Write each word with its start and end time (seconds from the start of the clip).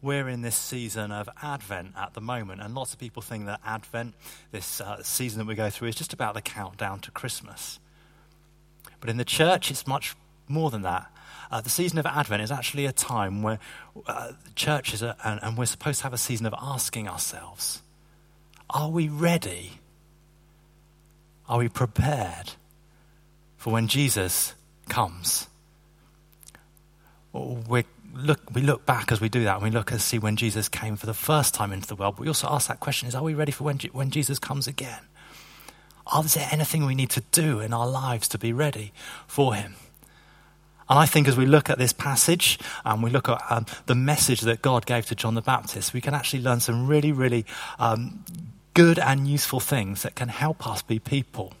we're 0.00 0.28
in 0.28 0.42
this 0.42 0.56
season 0.56 1.10
of 1.10 1.28
Advent 1.42 1.94
at 1.96 2.14
the 2.14 2.20
moment, 2.20 2.60
and 2.60 2.74
lots 2.74 2.92
of 2.92 2.98
people 2.98 3.22
think 3.22 3.46
that 3.46 3.60
Advent, 3.64 4.14
this 4.52 4.80
uh, 4.80 5.02
season 5.02 5.38
that 5.38 5.46
we 5.46 5.54
go 5.54 5.70
through, 5.70 5.88
is 5.88 5.96
just 5.96 6.12
about 6.12 6.34
the 6.34 6.42
countdown 6.42 7.00
to 7.00 7.10
Christmas. 7.10 7.80
But 9.00 9.10
in 9.10 9.16
the 9.16 9.24
church, 9.24 9.70
it's 9.70 9.86
much 9.86 10.14
more 10.48 10.70
than 10.70 10.82
that. 10.82 11.10
Uh, 11.50 11.60
the 11.60 11.70
season 11.70 11.98
of 11.98 12.06
Advent 12.06 12.42
is 12.42 12.50
actually 12.50 12.84
a 12.86 12.92
time 12.92 13.42
where 13.42 13.58
uh, 14.06 14.32
churches 14.54 15.02
are, 15.02 15.16
and, 15.24 15.40
and 15.42 15.56
we're 15.56 15.66
supposed 15.66 15.98
to 15.98 16.02
have 16.04 16.12
a 16.12 16.18
season 16.18 16.46
of 16.46 16.54
asking 16.60 17.08
ourselves 17.08 17.82
are 18.70 18.90
we 18.90 19.08
ready? 19.08 19.72
Are 21.48 21.58
we 21.58 21.68
prepared 21.68 22.52
for 23.56 23.72
when 23.72 23.88
Jesus 23.88 24.54
comes? 24.90 25.48
We're 27.32 27.84
look, 28.14 28.40
we 28.52 28.62
look 28.62 28.86
back 28.86 29.12
as 29.12 29.20
we 29.20 29.28
do 29.28 29.44
that 29.44 29.54
and 29.54 29.62
we 29.62 29.70
look 29.70 29.90
and 29.90 30.00
see 30.00 30.18
when 30.18 30.36
Jesus 30.36 30.68
came 30.68 30.96
for 30.96 31.06
the 31.06 31.14
first 31.14 31.54
time 31.54 31.72
into 31.72 31.86
the 31.86 31.94
world. 31.94 32.16
But 32.16 32.22
we 32.22 32.28
also 32.28 32.48
ask 32.48 32.68
that 32.68 32.80
question 32.80 33.08
is, 33.08 33.14
are 33.14 33.22
we 33.22 33.34
ready 33.34 33.52
for 33.52 33.64
when, 33.64 33.78
when 33.92 34.10
Jesus 34.10 34.38
comes 34.38 34.66
again? 34.66 35.00
Is 36.24 36.34
there 36.34 36.48
anything 36.50 36.86
we 36.86 36.94
need 36.94 37.10
to 37.10 37.22
do 37.32 37.60
in 37.60 37.72
our 37.72 37.86
lives 37.86 38.28
to 38.28 38.38
be 38.38 38.52
ready 38.52 38.92
for 39.26 39.54
him? 39.54 39.74
And 40.88 40.98
I 40.98 41.04
think 41.04 41.28
as 41.28 41.36
we 41.36 41.44
look 41.44 41.68
at 41.68 41.76
this 41.76 41.92
passage 41.92 42.58
and 42.82 43.02
we 43.02 43.10
look 43.10 43.28
at 43.28 43.42
um, 43.50 43.66
the 43.84 43.94
message 43.94 44.40
that 44.40 44.62
God 44.62 44.86
gave 44.86 45.04
to 45.06 45.14
John 45.14 45.34
the 45.34 45.42
Baptist, 45.42 45.92
we 45.92 46.00
can 46.00 46.14
actually 46.14 46.42
learn 46.42 46.60
some 46.60 46.86
really, 46.86 47.12
really 47.12 47.44
um, 47.78 48.24
good 48.72 48.98
and 48.98 49.28
useful 49.28 49.60
things 49.60 50.02
that 50.02 50.14
can 50.14 50.28
help 50.28 50.66
us 50.66 50.80
be 50.80 50.98
people 50.98 51.52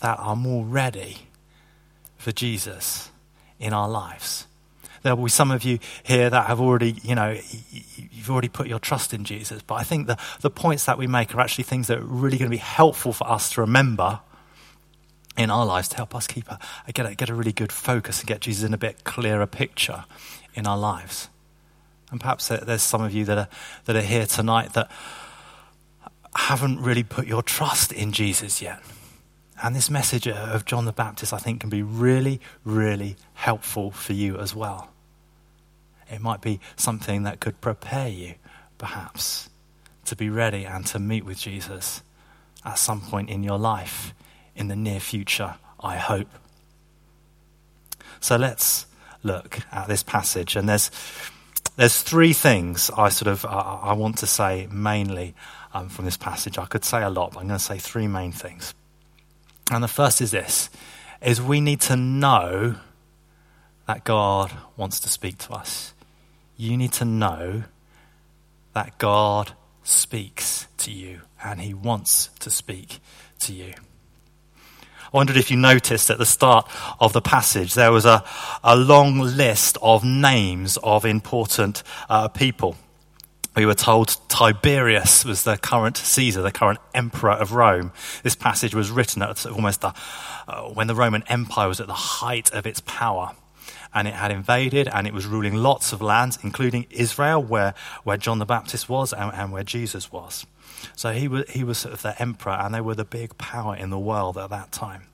that 0.00 0.18
are 0.18 0.36
more 0.36 0.64
ready 0.64 1.18
for 2.16 2.32
Jesus 2.32 3.10
in 3.58 3.72
our 3.72 3.88
lives. 3.88 4.46
There 5.02 5.14
will 5.14 5.24
be 5.24 5.30
some 5.30 5.50
of 5.50 5.64
you 5.64 5.78
here 6.02 6.28
that 6.28 6.46
have 6.46 6.60
already, 6.60 6.96
you 7.02 7.14
know, 7.14 7.38
you've 7.70 8.30
already 8.30 8.48
put 8.48 8.66
your 8.66 8.78
trust 8.78 9.14
in 9.14 9.24
Jesus. 9.24 9.62
But 9.62 9.76
I 9.76 9.82
think 9.82 10.06
the, 10.06 10.18
the 10.40 10.50
points 10.50 10.86
that 10.86 10.98
we 10.98 11.06
make 11.06 11.34
are 11.34 11.40
actually 11.40 11.64
things 11.64 11.86
that 11.86 11.98
are 11.98 12.04
really 12.04 12.36
going 12.36 12.50
to 12.50 12.54
be 12.54 12.56
helpful 12.56 13.12
for 13.12 13.28
us 13.28 13.50
to 13.52 13.60
remember 13.60 14.20
in 15.36 15.50
our 15.50 15.64
lives 15.64 15.88
to 15.88 15.96
help 15.96 16.14
us 16.14 16.26
keep 16.26 16.50
a, 16.50 16.58
get, 16.92 17.06
a, 17.06 17.14
get 17.14 17.30
a 17.30 17.34
really 17.34 17.52
good 17.52 17.70
focus 17.70 18.20
and 18.20 18.26
get 18.26 18.40
Jesus 18.40 18.64
in 18.64 18.74
a 18.74 18.78
bit 18.78 19.04
clearer 19.04 19.46
picture 19.46 20.04
in 20.54 20.66
our 20.66 20.76
lives. 20.76 21.28
And 22.10 22.20
perhaps 22.20 22.48
there's 22.48 22.82
some 22.82 23.02
of 23.02 23.12
you 23.14 23.24
that 23.26 23.38
are, 23.38 23.48
that 23.84 23.94
are 23.94 24.02
here 24.02 24.26
tonight 24.26 24.72
that 24.72 24.90
haven't 26.34 26.80
really 26.80 27.04
put 27.04 27.26
your 27.26 27.42
trust 27.42 27.92
in 27.92 28.12
Jesus 28.12 28.60
yet. 28.60 28.80
And 29.62 29.74
this 29.74 29.90
message 29.90 30.28
of 30.28 30.64
John 30.64 30.84
the 30.84 30.92
Baptist, 30.92 31.32
I 31.32 31.38
think, 31.38 31.60
can 31.60 31.70
be 31.70 31.82
really, 31.82 32.40
really 32.64 33.16
helpful 33.34 33.90
for 33.90 34.12
you 34.12 34.38
as 34.38 34.54
well. 34.54 34.90
It 36.10 36.20
might 36.20 36.40
be 36.40 36.60
something 36.76 37.24
that 37.24 37.40
could 37.40 37.60
prepare 37.60 38.08
you, 38.08 38.34
perhaps, 38.78 39.50
to 40.04 40.16
be 40.16 40.30
ready 40.30 40.64
and 40.64 40.86
to 40.86 40.98
meet 40.98 41.24
with 41.24 41.38
Jesus 41.38 42.02
at 42.64 42.78
some 42.78 43.00
point 43.00 43.30
in 43.30 43.42
your 43.42 43.58
life 43.58 44.14
in 44.54 44.68
the 44.68 44.76
near 44.76 45.00
future, 45.00 45.56
I 45.80 45.96
hope. 45.96 46.28
So 48.20 48.36
let's 48.36 48.86
look 49.22 49.58
at 49.72 49.88
this 49.88 50.02
passage. 50.02 50.56
And 50.56 50.68
there's, 50.68 50.90
there's 51.76 52.00
three 52.00 52.32
things 52.32 52.90
I 52.96 53.08
sort 53.08 53.28
of 53.28 53.44
uh, 53.44 53.48
I 53.48 53.92
want 53.92 54.18
to 54.18 54.26
say 54.26 54.68
mainly 54.70 55.34
um, 55.74 55.88
from 55.88 56.04
this 56.04 56.16
passage. 56.16 56.58
I 56.58 56.66
could 56.66 56.84
say 56.84 57.02
a 57.02 57.10
lot, 57.10 57.32
but 57.32 57.40
I'm 57.40 57.48
going 57.48 57.58
to 57.58 57.64
say 57.64 57.78
three 57.78 58.06
main 58.06 58.32
things. 58.32 58.74
And 59.70 59.84
the 59.84 59.88
first 59.88 60.20
is 60.20 60.30
this 60.30 60.70
is 61.20 61.42
we 61.42 61.60
need 61.60 61.80
to 61.80 61.96
know 61.96 62.76
that 63.86 64.04
God 64.04 64.52
wants 64.76 65.00
to 65.00 65.08
speak 65.08 65.38
to 65.38 65.52
us. 65.52 65.94
You 66.56 66.76
need 66.76 66.92
to 66.94 67.04
know 67.04 67.64
that 68.74 68.98
God 68.98 69.52
speaks 69.82 70.68
to 70.78 70.92
you 70.92 71.22
and 71.42 71.60
he 71.60 71.74
wants 71.74 72.30
to 72.40 72.50
speak 72.50 73.00
to 73.40 73.52
you. 73.52 73.74
I 75.12 75.16
wondered 75.16 75.36
if 75.38 75.50
you 75.50 75.56
noticed 75.56 76.10
at 76.10 76.18
the 76.18 76.26
start 76.26 76.70
of 77.00 77.12
the 77.14 77.22
passage 77.22 77.74
there 77.74 77.90
was 77.90 78.04
a, 78.04 78.22
a 78.62 78.76
long 78.76 79.18
list 79.18 79.78
of 79.80 80.04
names 80.04 80.76
of 80.82 81.04
important 81.06 81.82
uh, 82.10 82.28
people 82.28 82.76
we 83.58 83.66
were 83.66 83.74
told 83.74 84.16
Tiberius 84.28 85.24
was 85.24 85.42
the 85.42 85.56
current 85.56 85.96
Caesar, 85.96 86.42
the 86.42 86.52
current 86.52 86.78
emperor 86.94 87.32
of 87.32 87.54
Rome. 87.54 87.90
This 88.22 88.36
passage 88.36 88.72
was 88.72 88.88
written 88.88 89.20
at 89.20 89.44
almost 89.46 89.80
the, 89.80 89.92
uh, 90.46 90.68
when 90.68 90.86
the 90.86 90.94
Roman 90.94 91.24
Empire 91.24 91.66
was 91.66 91.80
at 91.80 91.88
the 91.88 91.92
height 91.92 92.52
of 92.52 92.68
its 92.68 92.80
power. 92.82 93.34
And 93.92 94.06
it 94.06 94.14
had 94.14 94.30
invaded 94.30 94.86
and 94.86 95.08
it 95.08 95.12
was 95.12 95.26
ruling 95.26 95.56
lots 95.56 95.92
of 95.92 96.00
lands, 96.00 96.38
including 96.44 96.86
Israel, 96.90 97.42
where, 97.42 97.74
where 98.04 98.16
John 98.16 98.38
the 98.38 98.46
Baptist 98.46 98.88
was 98.88 99.12
and, 99.12 99.34
and 99.34 99.50
where 99.50 99.64
Jesus 99.64 100.12
was. 100.12 100.46
So 100.94 101.10
he 101.10 101.26
was, 101.26 101.50
he 101.50 101.64
was 101.64 101.78
sort 101.78 101.94
of 101.94 102.02
the 102.02 102.20
emperor, 102.22 102.52
and 102.52 102.72
they 102.72 102.80
were 102.80 102.94
the 102.94 103.04
big 103.04 103.38
power 103.38 103.74
in 103.74 103.90
the 103.90 103.98
world 103.98 104.38
at 104.38 104.50
that 104.50 104.70
time. 104.70 105.08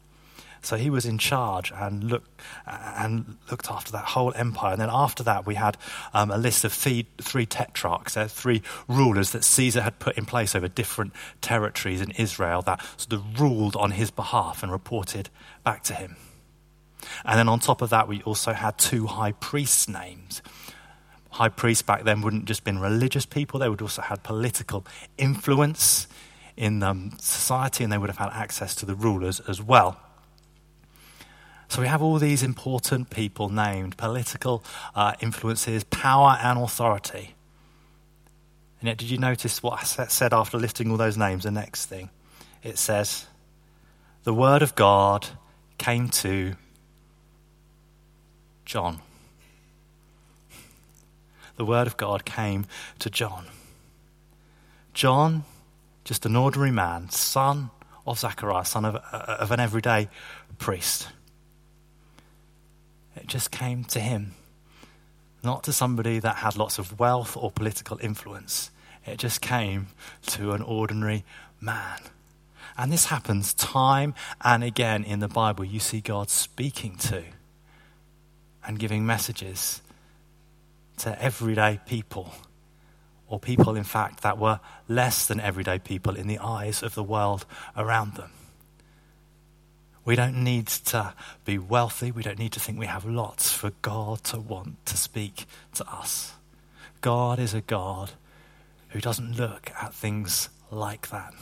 So 0.65 0.77
he 0.77 0.91
was 0.91 1.05
in 1.05 1.19
charge 1.19 1.73
and 1.75 2.05
looked, 2.05 2.41
and 2.67 3.37
looked 3.51 3.71
after 3.71 3.93
that 3.93 4.05
whole 4.07 4.33
empire. 4.35 4.73
And 4.73 4.81
then 4.81 4.91
after 4.91 5.23
that, 5.25 5.47
we 5.47 5.57
had 5.57 5.77
um, 6.13 6.31
a 6.31 6.39
list 6.39 6.65
of 6.65 6.73
three, 6.73 7.07
three 7.21 7.47
tetrarchs, 7.47 8.17
uh, 8.17 8.29
three 8.29 8.63
rulers 8.89 9.31
that 9.33 9.45
Caesar 9.45 9.83
had 9.83 9.99
put 9.99 10.17
in 10.17 10.25
place 10.25 10.55
over 10.55 10.69
different 10.69 11.13
territories 11.41 12.01
in 12.01 12.11
Israel 12.13 12.63
that 12.63 12.81
sort 12.97 13.13
of 13.13 13.41
ruled 13.41 13.77
on 13.77 13.93
his 13.93 14.11
behalf 14.11 14.63
and 14.63 14.73
reported 14.73 15.29
back 15.65 15.83
to 15.85 15.95
him. 15.95 16.17
And 17.25 17.39
then 17.39 17.49
on 17.49 17.61
top 17.61 17.83
of 17.83 17.91
that, 17.91 18.09
we 18.09 18.23
also 18.23 18.53
had 18.53 18.79
two 18.79 19.07
high 19.07 19.33
priests' 19.33 19.89
names. 19.89 20.43
High 21.31 21.49
priests 21.49 21.83
back 21.83 22.05
then 22.05 22.23
wouldn't 22.23 22.47
just 22.47 22.65
been 22.65 22.79
religious 22.79 23.27
people; 23.27 23.61
they 23.61 23.69
would 23.69 23.83
also 23.83 24.03
had 24.03 24.23
political 24.23 24.87
influence 25.19 26.07
in 26.57 26.83
um, 26.83 27.13
society, 27.19 27.83
and 27.83 27.93
they 27.93 27.99
would 27.99 28.09
have 28.09 28.19
had 28.19 28.31
access 28.31 28.75
to 28.77 28.87
the 28.87 28.95
rulers 28.95 29.41
as 29.41 29.61
well. 29.61 30.01
So 31.69 31.81
we 31.81 31.89
have 31.89 32.03
all 32.03 32.19
these 32.19 32.43
important 32.43 33.11
people 33.11 33.49
named 33.49 33.97
political 33.97 34.63
uh, 34.95 35.15
influences, 35.21 35.85
power, 35.85 36.39
and 36.43 36.59
authority. 36.59 37.35
And 38.81 38.89
yet, 38.89 38.99
did 38.99 39.11
you 39.11 39.19
notice 39.19 39.63
what 39.63 39.81
I 39.81 39.85
said 39.85 40.35
after 40.35 40.59
listing 40.59 40.91
all 40.91 40.97
those 40.97 41.17
names? 41.17 41.45
The 41.45 41.51
next 41.51 41.87
thing 41.87 42.11
it 42.63 42.79
says, 42.79 43.27
The 44.25 44.35
word 44.35 44.63
of 44.63 44.75
God 44.75 45.27
came 45.79 46.09
to 46.09 46.55
John. 48.65 49.01
The 51.57 51.65
word 51.65 51.87
of 51.87 51.97
God 51.97 52.25
came 52.25 52.67
to 52.99 53.11
John. 53.11 53.47
John, 54.93 55.45
just 56.05 56.27
an 56.27 56.37
ordinary 56.37 56.71
man, 56.71 57.11
son 57.11 57.71
of 58.07 58.19
Zachariah, 58.19 58.65
son 58.65 58.85
of, 58.85 58.97
uh, 58.97 59.37
of 59.41 59.51
an 59.51 59.61
everyday 59.61 60.09
priest. 60.59 61.09
It 63.17 63.27
just 63.27 63.51
came 63.51 63.85
to 63.85 64.01
him, 64.01 64.33
not 65.43 65.63
to 65.65 65.73
somebody 65.73 66.19
that 66.19 66.37
had 66.37 66.57
lots 66.57 66.79
of 66.79 66.99
wealth 66.99 67.37
or 67.37 67.51
political 67.51 67.99
influence. 68.03 68.71
It 69.07 69.19
just 69.19 69.41
came 69.41 69.89
to 70.27 70.53
an 70.53 70.63
ordinary 70.63 71.25
man. 71.61 72.01
And 72.77 72.93
this 72.93 73.07
happens 73.07 73.55
time 73.55 74.15
and 74.41 74.65
again 74.65 75.05
in 75.05 75.21
the 75.21 75.29
Bible. 75.29 75.65
You 75.65 75.79
see 75.79 76.01
God 76.01 76.31
speaking 76.31 76.97
to 76.97 77.23
and 78.67 78.79
giving 78.79 79.07
messages 79.07 79.83
to 80.99 81.21
everyday 81.23 81.81
people, 81.87 82.33
or 83.29 83.39
people, 83.39 83.77
in 83.77 83.85
fact, 83.85 84.23
that 84.23 84.39
were 84.39 84.61
less 84.89 85.27
than 85.27 85.41
everyday 85.41 85.79
people 85.79 86.17
in 86.17 86.27
the 86.27 86.39
eyes 86.39 86.83
of 86.83 86.95
the 86.95 87.03
world 87.03 87.45
around 87.77 88.15
them. 88.15 88.31
We 90.05 90.17
don't 90.17 90.45
need 90.45 90.67
to 90.67 91.15
be 91.45 91.59
wealthy. 91.59 92.11
We 92.11 92.23
don't 92.23 92.39
need 92.39 92.53
to 92.53 92.61
think 92.61 92.79
we 92.79 92.87
have 92.87 93.07
lots 93.07 93.51
for 93.51 93.73
God 93.81 94.23
to 94.25 94.39
want 94.39 94.85
to 94.87 94.97
speak 94.97 95.47
to 95.75 95.89
us. 95.91 96.35
God 97.01 97.39
is 97.39 97.55
a 97.55 97.63
God 97.63 98.13
who 98.91 99.01
doesn't 99.01 99.37
look 99.37 99.71
at 99.81 99.95
things 99.95 100.51
like 100.71 101.09
that. 101.09 101.33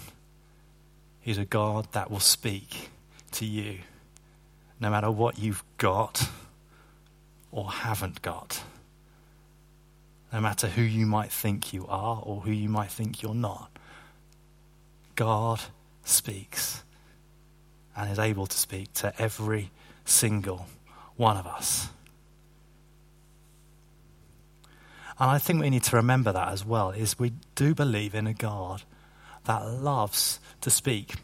He's 1.21 1.39
a 1.39 1.45
God 1.45 1.89
that 1.93 2.11
will 2.11 2.21
speak 2.21 2.91
to 3.33 3.45
you 3.45 3.79
no 4.81 4.91
matter 4.91 5.11
what 5.11 5.39
you've 5.39 5.63
got 5.79 6.29
or 7.51 7.71
haven't 7.71 8.23
got. 8.23 8.63
No 10.33 10.41
matter 10.41 10.67
who 10.67 10.83
you 10.83 11.07
might 11.07 11.31
think 11.31 11.73
you 11.73 11.87
are 11.89 12.21
or 12.23 12.41
who 12.41 12.51
you 12.51 12.69
might 12.69 12.91
think 12.91 13.23
you're 13.23 13.35
not. 13.35 13.71
God 15.15 15.61
speaks 16.05 16.83
and 17.97 18.11
is 18.11 18.19
able 18.19 18.47
to 18.47 18.57
speak 18.57 18.93
to 18.95 19.13
every 19.21 19.71
single 20.05 20.67
one 21.17 21.37
of 21.37 21.47
us. 21.47 21.89
And 25.19 25.31
I 25.31 25.39
think 25.39 25.61
we 25.61 25.71
need 25.71 25.85
to 25.85 25.97
remember 25.97 26.33
that 26.33 26.49
as 26.49 26.65
well 26.65 26.91
is 26.91 27.19
we 27.19 27.33
do 27.55 27.75
believe 27.75 28.15
in 28.15 28.27
a 28.27 28.35
God 28.35 28.83
that 29.45 29.65
loves 29.67 30.41
to 30.63 30.71
speak. 30.71 31.15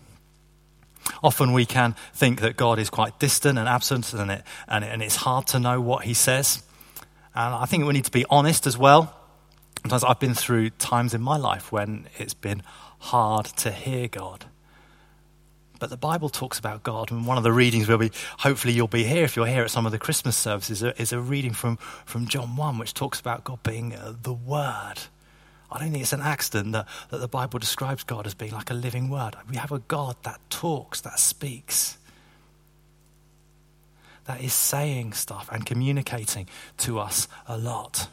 Often 1.22 1.52
we 1.52 1.64
can 1.64 1.94
think 2.12 2.40
that 2.42 2.56
God 2.56 2.78
is 2.78 2.90
quite 2.90 3.18
distant 3.18 3.58
and 3.58 3.68
absent 3.68 4.12
and, 4.12 4.30
it, 4.30 4.42
and, 4.68 4.84
it, 4.84 4.88
and 4.88 5.02
it's 5.02 5.16
hard 5.16 5.46
to 5.48 5.58
know 5.58 5.80
what 5.80 6.04
he 6.04 6.14
says. 6.14 6.62
And 7.34 7.54
I 7.54 7.64
think 7.64 7.86
we 7.86 7.94
need 7.94 8.04
to 8.04 8.10
be 8.10 8.26
honest 8.28 8.66
as 8.66 8.76
well 8.76 9.18
Sometimes 9.82 10.04
I've 10.04 10.20
been 10.20 10.34
through 10.34 10.70
times 10.70 11.14
in 11.14 11.22
my 11.22 11.36
life 11.36 11.72
when 11.72 12.08
it's 12.18 12.34
been 12.34 12.62
hard 12.98 13.46
to 13.46 13.70
hear 13.70 14.08
God. 14.08 14.44
But 15.78 15.90
the 15.90 15.96
Bible 15.96 16.28
talks 16.28 16.58
about 16.58 16.82
God, 16.82 17.10
and 17.10 17.26
one 17.26 17.36
of 17.36 17.44
the 17.44 17.52
readings 17.52 17.88
will 17.88 17.98
be, 17.98 18.10
hopefully 18.38 18.74
you'll 18.74 18.88
be 18.88 19.04
here 19.04 19.24
if 19.24 19.36
you're 19.36 19.46
here 19.46 19.62
at 19.62 19.70
some 19.70 19.86
of 19.86 19.92
the 19.92 19.98
Christmas 19.98 20.36
services, 20.36 20.82
is 20.82 21.12
a 21.12 21.20
reading 21.20 21.52
from, 21.52 21.76
from 22.04 22.26
John 22.26 22.56
1, 22.56 22.78
which 22.78 22.94
talks 22.94 23.20
about 23.20 23.44
God 23.44 23.62
being 23.62 23.94
uh, 23.94 24.14
the 24.22 24.32
Word. 24.32 24.94
I 25.70 25.78
don't 25.78 25.90
think 25.90 26.02
it's 26.02 26.12
an 26.12 26.22
accident 26.22 26.72
that, 26.72 26.88
that 27.10 27.18
the 27.18 27.28
Bible 27.28 27.58
describes 27.58 28.02
God 28.02 28.26
as 28.26 28.34
being 28.34 28.52
like 28.52 28.70
a 28.70 28.74
living 28.74 29.08
Word. 29.08 29.36
We 29.48 29.56
have 29.56 29.70
a 29.70 29.78
God 29.80 30.16
that 30.22 30.40
talks, 30.50 31.00
that 31.02 31.18
speaks, 31.20 31.98
that 34.24 34.42
is 34.42 34.52
saying 34.52 35.12
stuff 35.12 35.48
and 35.52 35.64
communicating 35.64 36.48
to 36.78 36.98
us 36.98 37.28
a 37.46 37.56
lot. 37.56 38.08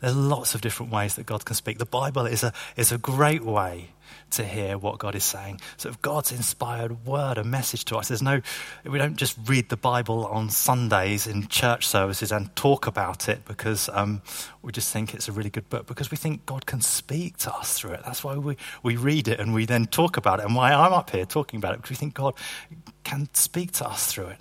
There's 0.00 0.16
lots 0.16 0.54
of 0.54 0.60
different 0.60 0.92
ways 0.92 1.14
that 1.14 1.26
God 1.26 1.44
can 1.44 1.56
speak. 1.56 1.78
The 1.78 1.86
Bible 1.86 2.26
is 2.26 2.42
a, 2.42 2.52
is 2.76 2.92
a 2.92 2.98
great 2.98 3.44
way 3.44 3.90
to 4.30 4.44
hear 4.44 4.76
what 4.76 4.98
God 4.98 5.14
is 5.14 5.24
saying. 5.24 5.60
So, 5.76 5.88
if 5.88 6.00
God's 6.02 6.32
inspired 6.32 7.06
word, 7.06 7.38
a 7.38 7.44
message 7.44 7.84
to 7.86 7.96
us, 7.96 8.08
there's 8.08 8.22
no, 8.22 8.40
we 8.84 8.98
don't 8.98 9.16
just 9.16 9.38
read 9.46 9.68
the 9.68 9.76
Bible 9.76 10.26
on 10.26 10.50
Sundays 10.50 11.26
in 11.26 11.46
church 11.48 11.86
services 11.86 12.32
and 12.32 12.54
talk 12.56 12.86
about 12.86 13.28
it 13.28 13.44
because 13.44 13.88
um, 13.92 14.22
we 14.62 14.72
just 14.72 14.92
think 14.92 15.14
it's 15.14 15.28
a 15.28 15.32
really 15.32 15.50
good 15.50 15.68
book, 15.68 15.86
because 15.86 16.10
we 16.10 16.16
think 16.16 16.44
God 16.46 16.66
can 16.66 16.80
speak 16.80 17.36
to 17.38 17.54
us 17.54 17.78
through 17.78 17.92
it. 17.92 18.00
That's 18.04 18.24
why 18.24 18.36
we, 18.36 18.56
we 18.82 18.96
read 18.96 19.28
it 19.28 19.40
and 19.40 19.54
we 19.54 19.66
then 19.66 19.86
talk 19.86 20.16
about 20.16 20.40
it, 20.40 20.46
and 20.46 20.54
why 20.54 20.72
I'm 20.72 20.92
up 20.92 21.10
here 21.10 21.24
talking 21.24 21.58
about 21.58 21.74
it, 21.74 21.76
because 21.78 21.90
we 21.90 21.96
think 21.96 22.14
God 22.14 22.34
can 23.04 23.28
speak 23.34 23.72
to 23.72 23.86
us 23.86 24.12
through 24.12 24.28
it. 24.28 24.38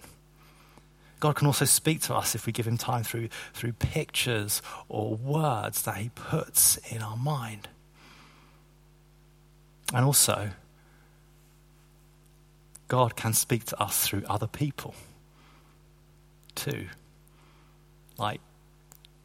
God 1.23 1.37
can 1.37 1.47
also 1.47 1.63
speak 1.63 2.01
to 2.01 2.15
us 2.15 2.35
if 2.35 2.45
we 2.45 2.51
give 2.51 2.67
him 2.67 2.77
time 2.77 3.01
through, 3.05 3.29
through 3.53 3.71
pictures 3.71 4.61
or 4.89 5.15
words 5.15 5.83
that 5.83 5.95
he 5.95 6.09
puts 6.09 6.75
in 6.91 7.01
our 7.01 7.15
mind. 7.15 7.69
And 9.93 10.03
also, 10.03 10.49
God 12.89 13.15
can 13.15 13.31
speak 13.31 13.63
to 13.67 13.81
us 13.81 14.05
through 14.05 14.23
other 14.27 14.47
people 14.47 14.95
too. 16.55 16.87
Like 18.17 18.41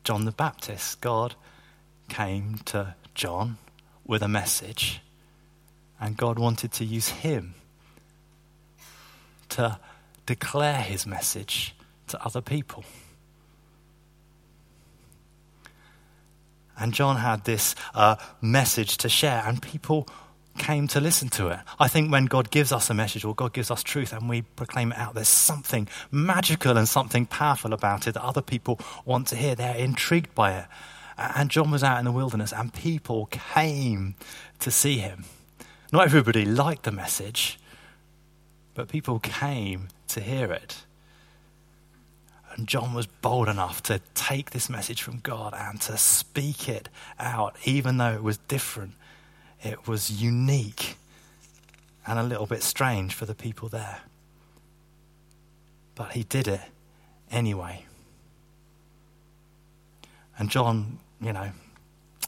John 0.05 0.25
the 0.25 0.31
Baptist, 0.31 1.01
God 1.01 1.35
came 2.09 2.59
to 2.67 2.95
John 3.17 3.59
with 4.07 4.23
a 4.23 4.29
message, 4.29 5.01
and 6.01 6.17
God 6.17 6.39
wanted 6.39 6.71
to 6.75 6.85
use 6.85 7.09
him 7.09 7.55
to 9.49 9.81
declare 10.27 10.81
his 10.81 11.05
message 11.05 11.75
to 12.09 12.25
other 12.25 12.41
people. 12.41 12.85
And 16.79 16.95
John 16.95 17.17
had 17.17 17.45
this 17.45 17.75
uh, 17.95 18.17
message 18.41 18.99
to 18.99 19.09
share, 19.09 19.43
and 19.45 19.61
people 19.61 20.09
came 20.59 20.89
to 20.89 21.01
listen 21.01 21.29
to 21.29 21.49
it. 21.49 21.61
I 21.79 21.89
think 21.89 22.11
when 22.11 22.27
God 22.27 22.51
gives 22.51 22.73
us 22.73 22.91
a 22.91 22.95
message 22.95 23.25
or 23.25 23.35
God 23.35 23.53
gives 23.53 23.71
us 23.71 23.83
truth 23.83 24.13
and 24.13 24.29
we 24.29 24.43
proclaim 24.43 24.93
it 24.93 24.99
out, 24.99 25.15
there's 25.15 25.29
something 25.29 25.89
magical 26.11 26.77
and 26.77 26.89
something 26.89 27.27
powerful 27.27 27.73
about 27.73 28.07
it 28.07 28.15
that 28.15 28.23
other 28.25 28.43
people 28.43 28.81
want 29.05 29.29
to 29.29 29.37
hear. 29.37 29.55
They're 29.55 29.77
intrigued 29.77 30.35
by 30.35 30.59
it. 30.59 30.67
And 31.17 31.51
John 31.51 31.71
was 31.71 31.83
out 31.83 31.99
in 31.99 32.05
the 32.05 32.13
wilderness, 32.13 32.53
and 32.53 32.73
people 32.73 33.27
came 33.27 34.15
to 34.61 34.71
see 34.71 34.99
him. 34.99 35.25
Not 35.93 36.05
everybody 36.05 36.45
liked 36.45 36.85
the 36.85 36.93
message, 36.93 37.59
but 38.75 38.89
people 38.89 39.19
came 39.19 39.89
to 40.09 40.21
hear 40.21 40.53
it. 40.53 40.85
And 42.59 42.67
John 42.67 42.93
was 42.93 43.07
bold 43.07 43.49
enough 43.49 43.85
to 43.85 44.01
take 44.15 44.51
this 44.51 44.69
message 44.69 45.01
from 45.01 45.21
God 45.21 45.55
and 45.57 45.81
to 45.83 45.97
speak 45.97 46.69
it 46.69 46.89
out, 47.21 47.55
even 47.65 47.99
though 47.99 48.13
it 48.13 48.23
was 48.23 48.39
different. 48.49 48.95
It 49.63 49.87
was 49.87 50.11
unique 50.11 50.97
and 52.05 52.19
a 52.19 52.23
little 52.25 52.47
bit 52.47 52.65
strange 52.65 53.15
for 53.15 53.27
the 53.27 53.35
people 53.35 53.69
there. 53.69 54.01
But 55.95 56.13
he 56.13 56.25
did 56.25 56.49
it 56.49 56.61
anyway. 57.31 57.85
And 60.37 60.51
John, 60.51 60.99
you 61.21 61.33
know, 61.33 61.53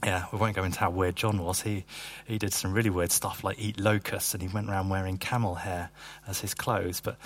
yeah, 0.05 0.27
we 0.33 0.39
won't 0.39 0.55
go 0.55 0.63
into 0.63 0.79
how 0.79 0.91
weird 0.91 1.17
John 1.17 1.43
was. 1.43 1.63
He, 1.63 1.85
he 2.25 2.39
did 2.39 2.53
some 2.53 2.73
really 2.73 2.91
weird 2.91 3.11
stuff 3.11 3.43
like 3.43 3.59
eat 3.59 3.81
locusts 3.81 4.33
and 4.33 4.43
he 4.43 4.49
went 4.49 4.69
around 4.69 4.91
wearing 4.91 5.19
camel 5.19 5.57
hair 5.57 5.91
as 6.29 6.39
his 6.41 6.55
clothes. 6.55 7.01
But 7.01 7.17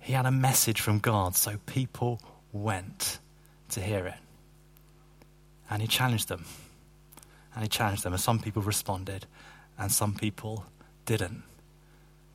he 0.00 0.14
had 0.14 0.24
a 0.24 0.30
message 0.30 0.80
from 0.80 0.98
God, 0.98 1.36
so 1.36 1.58
people 1.66 2.20
went 2.54 3.18
to 3.70 3.80
hear 3.80 4.06
it. 4.06 4.14
And 5.68 5.82
he 5.82 5.88
challenged 5.88 6.28
them. 6.28 6.46
And 7.54 7.62
he 7.62 7.68
challenged 7.68 8.04
them. 8.04 8.14
And 8.14 8.22
some 8.22 8.38
people 8.38 8.62
responded, 8.62 9.26
and 9.78 9.92
some 9.92 10.14
people 10.14 10.64
didn't. 11.04 11.42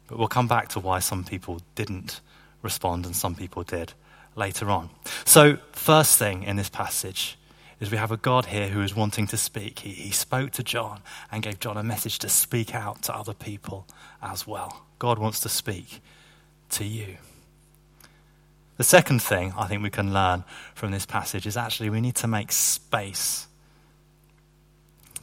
But 0.07 0.19
we'll 0.19 0.27
come 0.27 0.47
back 0.47 0.69
to 0.69 0.79
why 0.79 0.99
some 0.99 1.23
people 1.23 1.61
didn't 1.75 2.21
respond 2.61 3.05
and 3.05 3.15
some 3.15 3.35
people 3.35 3.63
did 3.63 3.93
later 4.35 4.69
on. 4.69 4.89
So, 5.25 5.57
first 5.71 6.17
thing 6.17 6.43
in 6.43 6.55
this 6.55 6.69
passage 6.69 7.37
is 7.79 7.91
we 7.91 7.97
have 7.97 8.11
a 8.11 8.17
God 8.17 8.47
here 8.47 8.67
who 8.67 8.81
is 8.81 8.95
wanting 8.95 9.27
to 9.27 9.37
speak. 9.37 9.79
He, 9.79 9.91
he 9.91 10.11
spoke 10.11 10.51
to 10.51 10.63
John 10.63 11.01
and 11.31 11.43
gave 11.43 11.59
John 11.59 11.77
a 11.77 11.83
message 11.83 12.19
to 12.19 12.29
speak 12.29 12.75
out 12.75 13.03
to 13.03 13.15
other 13.15 13.33
people 13.33 13.87
as 14.21 14.45
well. 14.45 14.85
God 14.97 15.17
wants 15.17 15.39
to 15.41 15.49
speak 15.49 16.01
to 16.71 16.83
you. 16.83 17.17
The 18.79 18.85
second 18.85 19.21
thing 19.21 19.51
I 19.57 19.67
think 19.67 19.83
we 19.83 19.89
can 19.89 20.13
learn 20.13 20.45
from 20.73 20.91
this 20.91 21.05
passage 21.05 21.45
is 21.45 21.57
actually 21.57 21.89
we 21.89 21.99
need 21.99 22.15
to 22.15 22.27
make 22.27 22.49
space 22.53 23.45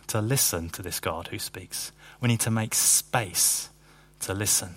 to 0.09 0.21
listen 0.21 0.69
to 0.69 0.83
this 0.83 1.01
God 1.01 1.29
who 1.29 1.39
speaks. 1.39 1.91
We 2.21 2.29
need 2.29 2.41
to 2.41 2.51
make 2.51 2.75
space 2.75 3.71
to 4.21 4.35
listen. 4.35 4.75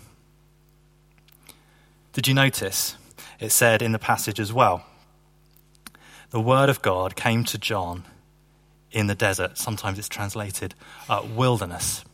Did 2.14 2.30
you 2.30 2.34
notice? 2.34 2.96
It 3.42 3.50
said 3.52 3.82
in 3.82 3.92
the 3.92 4.00
passage 4.00 4.40
as 4.40 4.54
well 4.54 4.86
the 6.30 6.40
word 6.40 6.70
of 6.70 6.82
God 6.82 7.18
came 7.18 7.44
to 7.44 7.58
John 7.58 8.06
in 8.94 9.08
the 9.08 9.16
desert. 9.16 9.58
Sometimes 9.58 10.00
it's 10.00 10.08
translated 10.08 10.74
uh, 11.10 11.28
wilderness. 11.36 12.06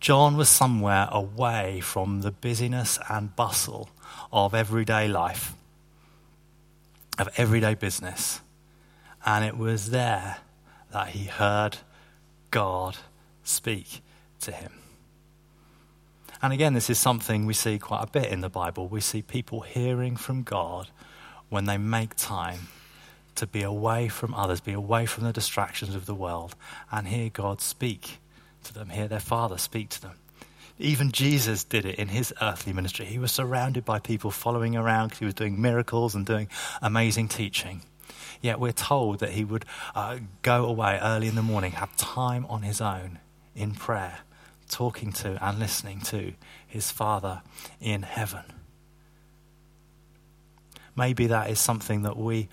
John 0.00 0.36
was 0.36 0.48
somewhere 0.48 1.08
away 1.10 1.80
from 1.80 2.20
the 2.20 2.30
busyness 2.30 2.98
and 3.08 3.34
bustle 3.34 3.90
of 4.32 4.54
everyday 4.54 5.08
life, 5.08 5.54
of 7.18 7.28
everyday 7.36 7.74
business. 7.74 8.40
And 9.26 9.44
it 9.44 9.56
was 9.56 9.90
there 9.90 10.38
that 10.92 11.08
he 11.08 11.24
heard 11.24 11.78
God 12.50 12.96
speak 13.42 14.00
to 14.40 14.52
him. 14.52 14.72
And 16.40 16.52
again, 16.52 16.74
this 16.74 16.88
is 16.88 16.98
something 16.98 17.46
we 17.46 17.54
see 17.54 17.78
quite 17.78 18.04
a 18.04 18.06
bit 18.06 18.26
in 18.26 18.40
the 18.40 18.48
Bible. 18.48 18.86
We 18.86 19.00
see 19.00 19.22
people 19.22 19.62
hearing 19.62 20.16
from 20.16 20.44
God 20.44 20.88
when 21.48 21.64
they 21.64 21.78
make 21.78 22.14
time 22.14 22.68
to 23.34 23.46
be 23.46 23.62
away 23.62 24.08
from 24.08 24.34
others, 24.34 24.60
be 24.60 24.72
away 24.72 25.06
from 25.06 25.24
the 25.24 25.32
distractions 25.32 25.96
of 25.96 26.06
the 26.06 26.14
world, 26.14 26.54
and 26.92 27.08
hear 27.08 27.28
God 27.28 27.60
speak 27.60 28.18
to 28.68 28.74
them, 28.74 28.88
hear 28.88 29.08
their 29.08 29.20
Father 29.20 29.58
speak 29.58 29.88
to 29.90 30.02
them. 30.02 30.14
Even 30.78 31.10
Jesus 31.10 31.64
did 31.64 31.84
it 31.84 31.96
in 31.96 32.08
his 32.08 32.32
earthly 32.40 32.72
ministry. 32.72 33.04
He 33.04 33.18
was 33.18 33.32
surrounded 33.32 33.84
by 33.84 33.98
people 33.98 34.30
following 34.30 34.76
around 34.76 35.08
because 35.08 35.18
he 35.18 35.24
was 35.24 35.34
doing 35.34 35.60
miracles 35.60 36.14
and 36.14 36.24
doing 36.24 36.48
amazing 36.80 37.28
teaching. 37.28 37.82
Yet 38.40 38.60
we're 38.60 38.72
told 38.72 39.18
that 39.18 39.30
he 39.30 39.44
would 39.44 39.64
uh, 39.94 40.18
go 40.42 40.66
away 40.66 41.00
early 41.02 41.26
in 41.26 41.34
the 41.34 41.42
morning, 41.42 41.72
have 41.72 41.96
time 41.96 42.46
on 42.48 42.62
his 42.62 42.80
own 42.80 43.18
in 43.56 43.72
prayer, 43.72 44.20
talking 44.68 45.12
to 45.14 45.44
and 45.44 45.58
listening 45.58 46.00
to 46.02 46.34
his 46.66 46.92
Father 46.92 47.42
in 47.80 48.02
heaven. 48.02 48.44
Maybe 50.94 51.26
that 51.26 51.50
is 51.50 51.58
something 51.58 52.02
that 52.02 52.16
we 52.16 52.48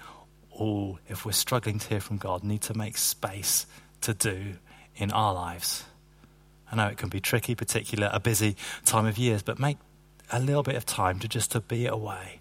all, 0.52 0.98
if 1.08 1.26
we're 1.26 1.32
struggling 1.32 1.78
to 1.80 1.88
hear 1.88 2.00
from 2.00 2.18
God, 2.18 2.44
need 2.44 2.62
to 2.64 2.74
make 2.74 2.98
space 2.98 3.68
to 4.02 4.14
do 4.14 4.56
in 4.96 5.12
our 5.12 5.34
lives. 5.34 5.84
I 6.72 6.76
know 6.76 6.88
it 6.88 6.98
can 6.98 7.10
be 7.10 7.20
tricky, 7.20 7.56
particularly 7.56 8.12
a 8.14 8.20
busy 8.20 8.56
time 8.86 9.06
of 9.06 9.18
years, 9.18 9.42
but 9.42 9.60
make 9.60 9.78
a 10.32 10.40
little 10.40 10.64
bit 10.64 10.76
of 10.76 10.86
time 10.86 11.20
to 11.20 11.28
just 11.28 11.52
to 11.52 11.60
be 11.60 11.86
away 11.86 12.40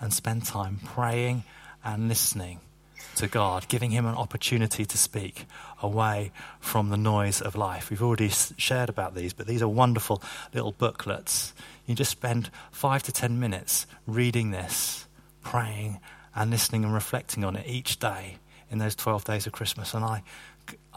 and 0.00 0.12
spend 0.12 0.44
time 0.44 0.80
praying 0.84 1.44
and 1.84 2.08
listening 2.08 2.60
to 3.16 3.28
God, 3.28 3.68
giving 3.68 3.90
him 3.90 4.06
an 4.06 4.14
opportunity 4.14 4.84
to 4.84 4.98
speak 4.98 5.46
away 5.82 6.32
from 6.60 6.90
the 6.90 6.96
noise 6.96 7.40
of 7.40 7.54
life. 7.54 7.90
We've 7.90 8.02
already 8.02 8.28
shared 8.28 8.88
about 8.88 9.14
these, 9.14 9.32
but 9.32 9.46
these 9.46 9.62
are 9.62 9.68
wonderful 9.68 10.22
little 10.52 10.72
booklets. 10.72 11.54
You 11.86 11.94
just 11.94 12.10
spend 12.10 12.50
five 12.70 13.02
to 13.04 13.12
ten 13.12 13.38
minutes 13.38 13.86
reading 14.06 14.50
this, 14.50 15.06
praying 15.42 16.00
and 16.34 16.50
listening 16.50 16.84
and 16.84 16.92
reflecting 16.92 17.44
on 17.44 17.56
it 17.56 17.66
each 17.66 17.98
day 17.98 18.38
in 18.70 18.78
those 18.78 18.96
12 18.96 19.24
days 19.24 19.46
of 19.46 19.52
Christmas. 19.52 19.94
And 19.94 20.04
I, 20.04 20.22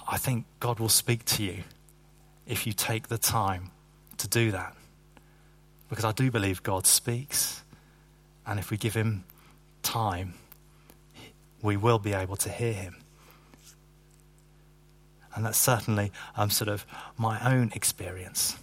I 0.10 0.18
think 0.18 0.46
God 0.60 0.80
will 0.80 0.90
speak 0.90 1.26
to 1.26 1.44
you 1.44 1.64
if 2.48 2.66
you 2.66 2.74
take 2.74 3.08
the 3.08 3.18
time 3.18 3.72
to 4.18 4.28
do 4.28 4.52
that. 4.52 4.76
Because 5.90 6.06
I 6.06 6.12
do 6.12 6.32
believe 6.32 6.64
God 6.64 6.86
speaks. 6.86 7.64
And 8.46 8.60
if 8.60 8.72
we 8.72 8.78
give 8.78 8.94
him 8.94 9.24
time, 9.84 10.34
we 11.62 11.78
will 11.78 12.00
be 12.00 12.14
able 12.14 12.36
to 12.38 12.50
hear 12.50 12.74
him 12.74 12.96
And 15.38 15.46
that's 15.46 15.60
certainly 15.60 16.12
um, 16.36 16.50
sort 16.50 16.68
of 16.68 16.84
my 17.16 17.40
own 17.48 17.72
experience. 17.76 18.58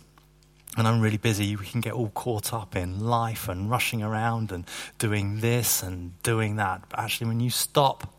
And 0.76 0.88
I'm 0.88 1.00
really 1.00 1.18
busy, 1.18 1.54
we 1.54 1.66
can 1.66 1.80
get 1.80 1.92
all 1.92 2.08
caught 2.08 2.52
up 2.52 2.74
in 2.74 2.98
life 2.98 3.48
and 3.48 3.70
rushing 3.70 4.02
around 4.02 4.50
and 4.50 4.64
doing 4.98 5.38
this 5.38 5.84
and 5.84 6.20
doing 6.24 6.56
that. 6.56 6.82
But 6.88 6.98
actually, 6.98 7.28
when 7.28 7.38
you 7.38 7.50
stop 7.50 8.12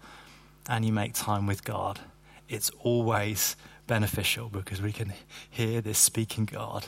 and 0.70 0.86
you 0.86 0.94
make 0.94 1.14
time 1.14 1.48
with 1.48 1.66
God, 1.66 2.00
it's 2.48 2.72
always 2.80 3.58
beneficial 3.88 4.50
because 4.50 4.82
we 4.82 4.92
can 4.92 5.14
hear 5.50 5.82
this 5.82 5.98
speaking 5.98 6.46
God 6.46 6.88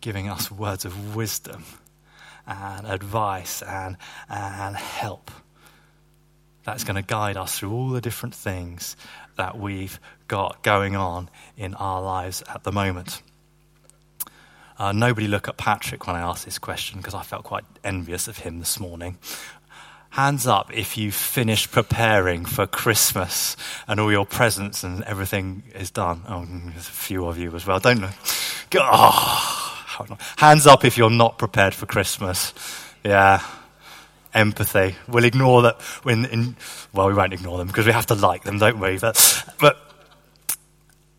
giving 0.00 0.28
us 0.28 0.50
words 0.50 0.84
of 0.84 1.16
wisdom 1.16 1.64
and 2.46 2.86
advice 2.86 3.62
and, 3.62 3.96
and 4.28 4.76
help. 4.76 5.30
That's 6.64 6.84
going 6.84 6.96
to 6.96 7.02
guide 7.02 7.36
us 7.36 7.58
through 7.58 7.72
all 7.72 7.90
the 7.90 8.00
different 8.00 8.34
things 8.34 8.96
that 9.36 9.58
we've 9.58 9.98
got 10.26 10.62
going 10.62 10.96
on 10.96 11.30
in 11.56 11.74
our 11.74 12.02
lives 12.02 12.42
at 12.48 12.64
the 12.64 12.72
moment. 12.72 13.22
Uh, 14.78 14.92
nobody 14.92 15.26
look 15.26 15.48
at 15.48 15.56
Patrick 15.56 16.06
when 16.06 16.14
I 16.14 16.20
asked 16.20 16.44
this 16.44 16.58
question 16.58 16.98
because 16.98 17.14
I 17.14 17.22
felt 17.22 17.44
quite 17.44 17.64
envious 17.82 18.28
of 18.28 18.38
him 18.38 18.60
this 18.60 18.78
morning. 18.78 19.18
Hands 20.10 20.46
up 20.46 20.72
if 20.72 20.96
you 20.96 21.12
finished 21.12 21.70
preparing 21.70 22.44
for 22.44 22.66
Christmas 22.66 23.56
and 23.86 24.00
all 24.00 24.10
your 24.10 24.26
presents 24.26 24.82
and 24.82 25.02
everything 25.04 25.62
is 25.74 25.90
done. 25.90 26.22
Oh, 26.28 26.46
there's 26.46 26.88
a 26.88 26.92
few 26.92 27.26
of 27.26 27.38
you 27.38 27.54
as 27.54 27.66
well. 27.66 27.78
Don't 27.78 28.00
know. 28.00 28.10
Oh, 28.74 30.16
hands 30.38 30.66
up 30.66 30.84
if 30.84 30.96
you're 30.96 31.10
not 31.10 31.38
prepared 31.38 31.74
for 31.74 31.86
Christmas. 31.86 32.54
Yeah. 33.04 33.42
Empathy. 34.34 34.94
We'll 35.08 35.24
ignore 35.24 35.62
that 35.62 35.80
when, 36.02 36.24
in, 36.26 36.56
well, 36.92 37.08
we 37.08 37.14
won't 37.14 37.32
ignore 37.32 37.58
them 37.58 37.66
because 37.66 37.86
we 37.86 37.92
have 37.92 38.06
to 38.06 38.14
like 38.14 38.44
them, 38.44 38.58
don't 38.58 38.78
we? 38.78 38.98
But, 38.98 39.44
but 39.60 39.78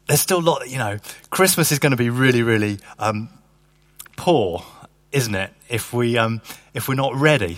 there's 0.08 0.22
still 0.22 0.40
a 0.40 0.42
lot, 0.42 0.70
you 0.70 0.78
know, 0.78 1.00
Christmas 1.30 1.72
is 1.72 1.80
going 1.80 1.92
to 1.92 1.98
be 1.98 2.10
really, 2.10 2.44
really 2.44 2.80
um, 2.98 3.30
poor, 4.16 4.64
isn't 5.12 5.36
it? 5.36 5.52
If 5.70 5.94
we 5.94 6.18
um, 6.18 6.42
if 6.74 6.88
we're 6.88 6.96
not 6.96 7.16
ready 7.16 7.58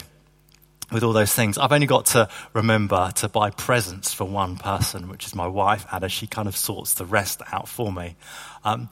with 0.92 1.04
all 1.04 1.14
those 1.14 1.34
things. 1.34 1.58
I've 1.58 1.72
only 1.72 1.88
got 1.88 2.08
to 2.08 2.30
remember 2.54 3.12
to 3.16 3.30
buy 3.30 3.50
presents 3.52 4.14
for 4.14 4.26
one 4.26 4.58
person, 4.58 5.10
which 5.10 5.26
is 5.26 5.36
my 5.36 5.48
wife, 5.48 5.86
Ada. 5.94 6.10
She 6.10 6.28
kind 6.28 6.48
of 6.48 6.56
sorts 6.56 6.94
the 6.94 7.06
rest 7.06 7.42
out 7.52 7.68
for 7.68 7.92
me. 7.92 8.16
Um, 8.64 8.90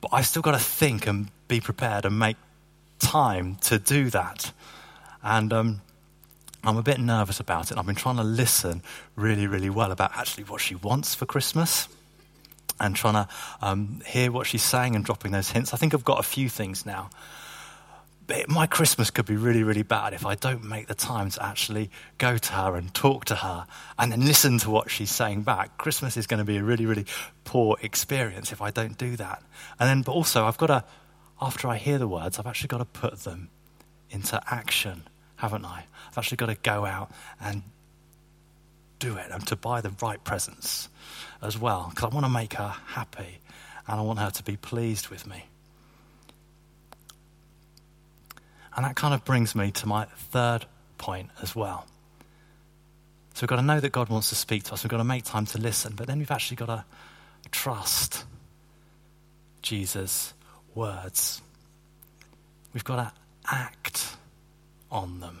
but 0.00 0.10
I've 0.12 0.26
still 0.26 0.42
got 0.42 0.52
to 0.52 0.58
think 0.58 1.06
and 1.06 1.28
be 1.48 1.60
prepared 1.60 2.04
and 2.04 2.18
make 2.18 2.36
time 2.98 3.56
to 3.62 3.78
do 3.78 4.10
that. 4.10 4.52
And 5.22 5.52
um, 5.52 5.82
I'm 6.64 6.76
a 6.76 6.82
bit 6.82 6.98
nervous 6.98 7.40
about 7.40 7.70
it. 7.70 7.78
I've 7.78 7.86
been 7.86 7.94
trying 7.94 8.16
to 8.16 8.24
listen 8.24 8.82
really, 9.14 9.46
really 9.46 9.70
well 9.70 9.92
about 9.92 10.16
actually 10.16 10.44
what 10.44 10.60
she 10.60 10.74
wants 10.74 11.14
for 11.14 11.26
Christmas 11.26 11.88
and 12.80 12.94
trying 12.94 13.14
to 13.14 13.28
um, 13.62 14.02
hear 14.04 14.30
what 14.30 14.46
she's 14.46 14.62
saying 14.62 14.96
and 14.96 15.04
dropping 15.04 15.32
those 15.32 15.50
hints. 15.50 15.72
I 15.72 15.76
think 15.76 15.94
I've 15.94 16.04
got 16.04 16.18
a 16.18 16.24
few 16.24 16.48
things 16.48 16.84
now. 16.84 17.10
My 18.48 18.66
Christmas 18.66 19.10
could 19.10 19.26
be 19.26 19.36
really, 19.36 19.62
really 19.62 19.84
bad 19.84 20.12
if 20.12 20.26
I 20.26 20.34
don't 20.34 20.64
make 20.64 20.88
the 20.88 20.94
time 20.94 21.30
to 21.30 21.44
actually 21.44 21.90
go 22.18 22.36
to 22.36 22.52
her 22.54 22.74
and 22.74 22.92
talk 22.92 23.24
to 23.26 23.36
her 23.36 23.66
and 23.98 24.10
then 24.10 24.24
listen 24.24 24.58
to 24.58 24.70
what 24.70 24.90
she's 24.90 25.10
saying 25.10 25.42
back. 25.42 25.78
Christmas 25.78 26.16
is 26.16 26.26
going 26.26 26.38
to 26.38 26.44
be 26.44 26.56
a 26.56 26.62
really, 26.62 26.86
really 26.86 27.06
poor 27.44 27.76
experience 27.82 28.50
if 28.50 28.60
I 28.60 28.72
don't 28.72 28.98
do 28.98 29.16
that. 29.16 29.42
And 29.78 29.88
then, 29.88 30.02
but 30.02 30.12
also, 30.12 30.44
I've 30.44 30.58
got 30.58 30.66
to, 30.66 30.84
after 31.40 31.68
I 31.68 31.76
hear 31.76 31.98
the 31.98 32.08
words, 32.08 32.38
I've 32.38 32.46
actually 32.46 32.68
got 32.68 32.78
to 32.78 32.84
put 32.84 33.20
them 33.20 33.48
into 34.10 34.40
action, 34.52 35.04
haven't 35.36 35.64
I? 35.64 35.84
I've 36.08 36.18
actually 36.18 36.38
got 36.38 36.46
to 36.46 36.56
go 36.56 36.84
out 36.84 37.12
and 37.40 37.62
do 38.98 39.16
it 39.16 39.26
and 39.30 39.46
to 39.46 39.56
buy 39.56 39.80
the 39.80 39.92
right 40.02 40.22
presents 40.24 40.88
as 41.42 41.58
well 41.58 41.88
because 41.90 42.10
I 42.10 42.14
want 42.14 42.26
to 42.26 42.32
make 42.32 42.54
her 42.54 42.74
happy 42.86 43.40
and 43.86 44.00
I 44.00 44.02
want 44.02 44.18
her 44.18 44.30
to 44.30 44.42
be 44.42 44.56
pleased 44.56 45.08
with 45.08 45.26
me. 45.26 45.44
And 48.76 48.84
that 48.84 48.94
kind 48.94 49.14
of 49.14 49.24
brings 49.24 49.54
me 49.54 49.70
to 49.72 49.88
my 49.88 50.04
third 50.04 50.66
point 50.98 51.30
as 51.42 51.56
well. 51.56 51.86
So 53.32 53.42
we've 53.42 53.48
got 53.48 53.56
to 53.56 53.62
know 53.62 53.80
that 53.80 53.90
God 53.90 54.08
wants 54.08 54.28
to 54.28 54.34
speak 54.34 54.64
to 54.64 54.74
us. 54.74 54.84
We've 54.84 54.90
got 54.90 54.98
to 54.98 55.04
make 55.04 55.24
time 55.24 55.46
to 55.46 55.58
listen. 55.58 55.94
But 55.96 56.06
then 56.06 56.18
we've 56.18 56.30
actually 56.30 56.56
got 56.56 56.66
to 56.66 56.84
trust 57.50 58.24
Jesus' 59.62 60.34
words. 60.74 61.40
We've 62.72 62.84
got 62.84 62.96
to 62.96 63.12
act 63.50 64.16
on 64.90 65.20
them. 65.20 65.38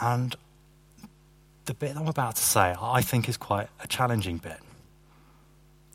And 0.00 0.34
the 1.64 1.74
bit 1.74 1.96
I'm 1.96 2.08
about 2.08 2.36
to 2.36 2.42
say, 2.42 2.74
I 2.80 3.00
think, 3.00 3.28
is 3.28 3.36
quite 3.36 3.68
a 3.82 3.86
challenging 3.86 4.38
bit 4.38 4.58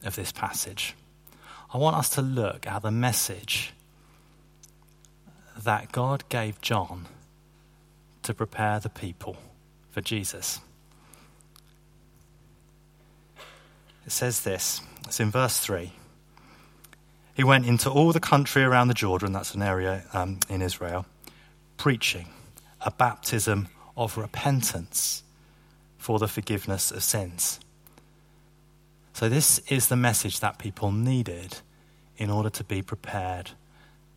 of 0.03 0.15
this 0.15 0.31
passage. 0.31 0.95
I 1.73 1.77
want 1.77 1.95
us 1.95 2.09
to 2.09 2.21
look 2.21 2.67
at 2.67 2.81
the 2.81 2.91
message 2.91 3.73
that 5.58 5.91
God 5.91 6.24
gave 6.29 6.62
John 6.62 7.08
to 8.24 8.34
prepare 8.34 8.79
the 8.79 8.89
people 8.89 9.38
for 9.91 10.01
Jesus. 10.01 10.60
It 14.05 14.12
says 14.12 14.41
this 14.41 14.81
it's 15.05 15.20
in 15.20 15.31
verse 15.31 15.60
3. 15.60 15.91
He 17.34 17.43
went 17.43 17.65
into 17.65 17.89
all 17.89 18.12
the 18.12 18.20
country 18.20 18.63
around 18.63 18.89
the 18.89 18.93
Jordan, 18.93 19.31
that's 19.31 19.55
an 19.55 19.62
area 19.62 20.03
um, 20.13 20.39
in 20.50 20.62
Israel, 20.62 21.05
preaching 21.77 22.27
a 22.81 22.91
baptism 22.91 23.67
of 23.96 24.17
repentance 24.17 25.24
for 25.98 26.20
the 26.20 26.27
forgiveness 26.27 26.91
of 26.91 27.03
sins. 27.03 27.60
So, 29.13 29.29
this 29.29 29.60
is 29.70 29.88
the 29.88 29.96
message 29.96 30.39
that 30.39 30.58
people 30.58 30.91
needed 30.91 31.60
in 32.17 32.29
order 32.29 32.50
to 32.50 32.63
be 32.63 32.81
prepared 32.81 33.51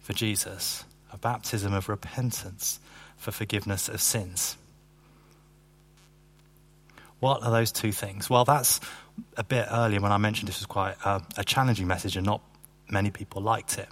for 0.01 0.13
Jesus 0.13 0.85
a 1.15 1.19
baptism 1.19 1.73
of 1.73 1.89
repentance 1.89 2.81
for 3.17 3.31
forgiveness 3.31 3.89
of 3.89 4.03
sins. 4.03 4.57
What 7.21 7.43
are 7.43 7.51
those 7.51 7.73
two 7.73 7.93
things? 7.93 8.29
Well, 8.29 8.45
that's 8.45 8.81
a 9.37 9.45
bit 9.45 9.67
earlier 9.71 10.01
when 10.01 10.13
I 10.13 10.19
mentioned 10.19 10.49
this 10.49 10.59
was 10.59 10.67
quite 10.67 10.97
a, 11.05 11.23
a 11.37 11.45
challenging 11.45 11.87
message 11.87 12.17
and 12.17 12.27
not 12.27 12.43
many 12.91 13.11
people 13.11 13.41
liked 13.41 13.79
it. 13.79 13.89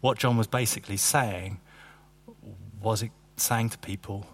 What 0.00 0.18
John 0.18 0.36
was 0.36 0.48
basically 0.48 0.96
saying 0.96 1.60
was 2.82 3.02
it 3.02 3.12
saying 3.36 3.70
to 3.70 3.78
people, 3.78 4.26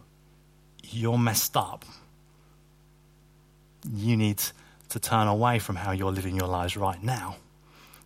You're 0.82 1.18
messed 1.18 1.56
up. 1.56 1.84
You 3.92 4.16
need 4.16 4.42
to 4.88 4.98
turn 4.98 5.28
away 5.28 5.58
from 5.58 5.76
how 5.76 5.92
you're 5.92 6.10
living 6.10 6.34
your 6.34 6.48
lives 6.48 6.76
right 6.76 7.02
now. 7.02 7.36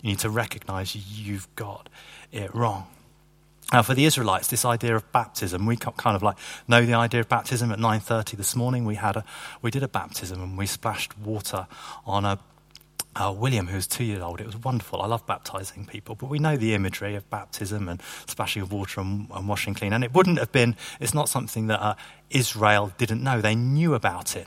You 0.03 0.11
need 0.11 0.19
to 0.21 0.31
recognize 0.31 0.95
you've 0.95 1.53
got 1.57 1.89
it 2.31 2.55
wrong. 2.55 2.87
Now, 3.75 3.83
for 3.83 3.95
the 3.95 4.05
Israelites, 4.05 4.47
this 4.47 4.65
idea 4.65 4.95
of 4.95 5.11
baptism, 5.11 5.67
we 5.67 5.77
kind 5.77 6.15
of 6.15 6.23
like 6.23 6.37
know 6.69 6.87
the 6.87 6.95
idea 6.95 7.19
of 7.19 7.29
baptism. 7.29 7.73
At 7.73 7.81
9:30 7.81 8.37
this 8.37 8.55
morning, 8.55 8.85
we 8.85 8.95
had 8.95 9.17
a 9.17 9.25
we 9.63 9.73
did 9.73 9.83
a 9.83 9.89
baptism 9.89 10.41
and 10.41 10.57
we 10.57 10.67
splashed 10.67 11.19
water 11.19 11.67
on 12.07 12.25
a 12.25 12.39
uh, 13.17 13.35
William, 13.37 13.67
who 13.67 13.75
was 13.75 13.89
two 13.89 14.05
years 14.05 14.23
old. 14.23 14.41
It 14.41 14.47
was 14.47 14.57
wonderful. 14.57 15.03
I 15.03 15.07
love 15.07 15.27
baptizing 15.27 15.87
people, 15.87 16.15
but 16.15 16.27
we 16.27 16.39
know 16.39 16.57
the 16.57 16.73
imagery 16.73 17.17
of 17.17 17.29
baptism 17.31 17.89
and 17.89 18.01
splashing 18.29 18.63
of 18.63 18.71
water 18.71 19.01
and, 19.01 19.27
and 19.35 19.49
washing 19.49 19.75
clean. 19.75 19.93
And 19.93 20.05
it 20.05 20.15
wouldn't 20.15 20.39
have 20.39 20.53
been. 20.53 20.77
It's 21.01 21.13
not 21.13 21.29
something 21.29 21.67
that 21.67 21.83
uh, 21.83 21.97
Israel 22.31 22.93
didn't 22.97 23.25
know. 23.25 23.41
They 23.41 23.57
knew 23.57 23.95
about 23.95 24.37
it. 24.37 24.47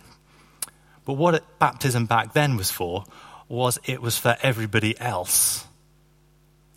But 1.03 1.15
what 1.15 1.35
it, 1.35 1.43
baptism 1.59 2.05
back 2.05 2.31
then 2.31 2.55
was 2.55 2.71
for 2.71 3.03
was 3.49 3.77
it 3.83 4.01
was 4.01 4.17
for 4.17 4.37
everybody 4.41 4.97
else 5.01 5.66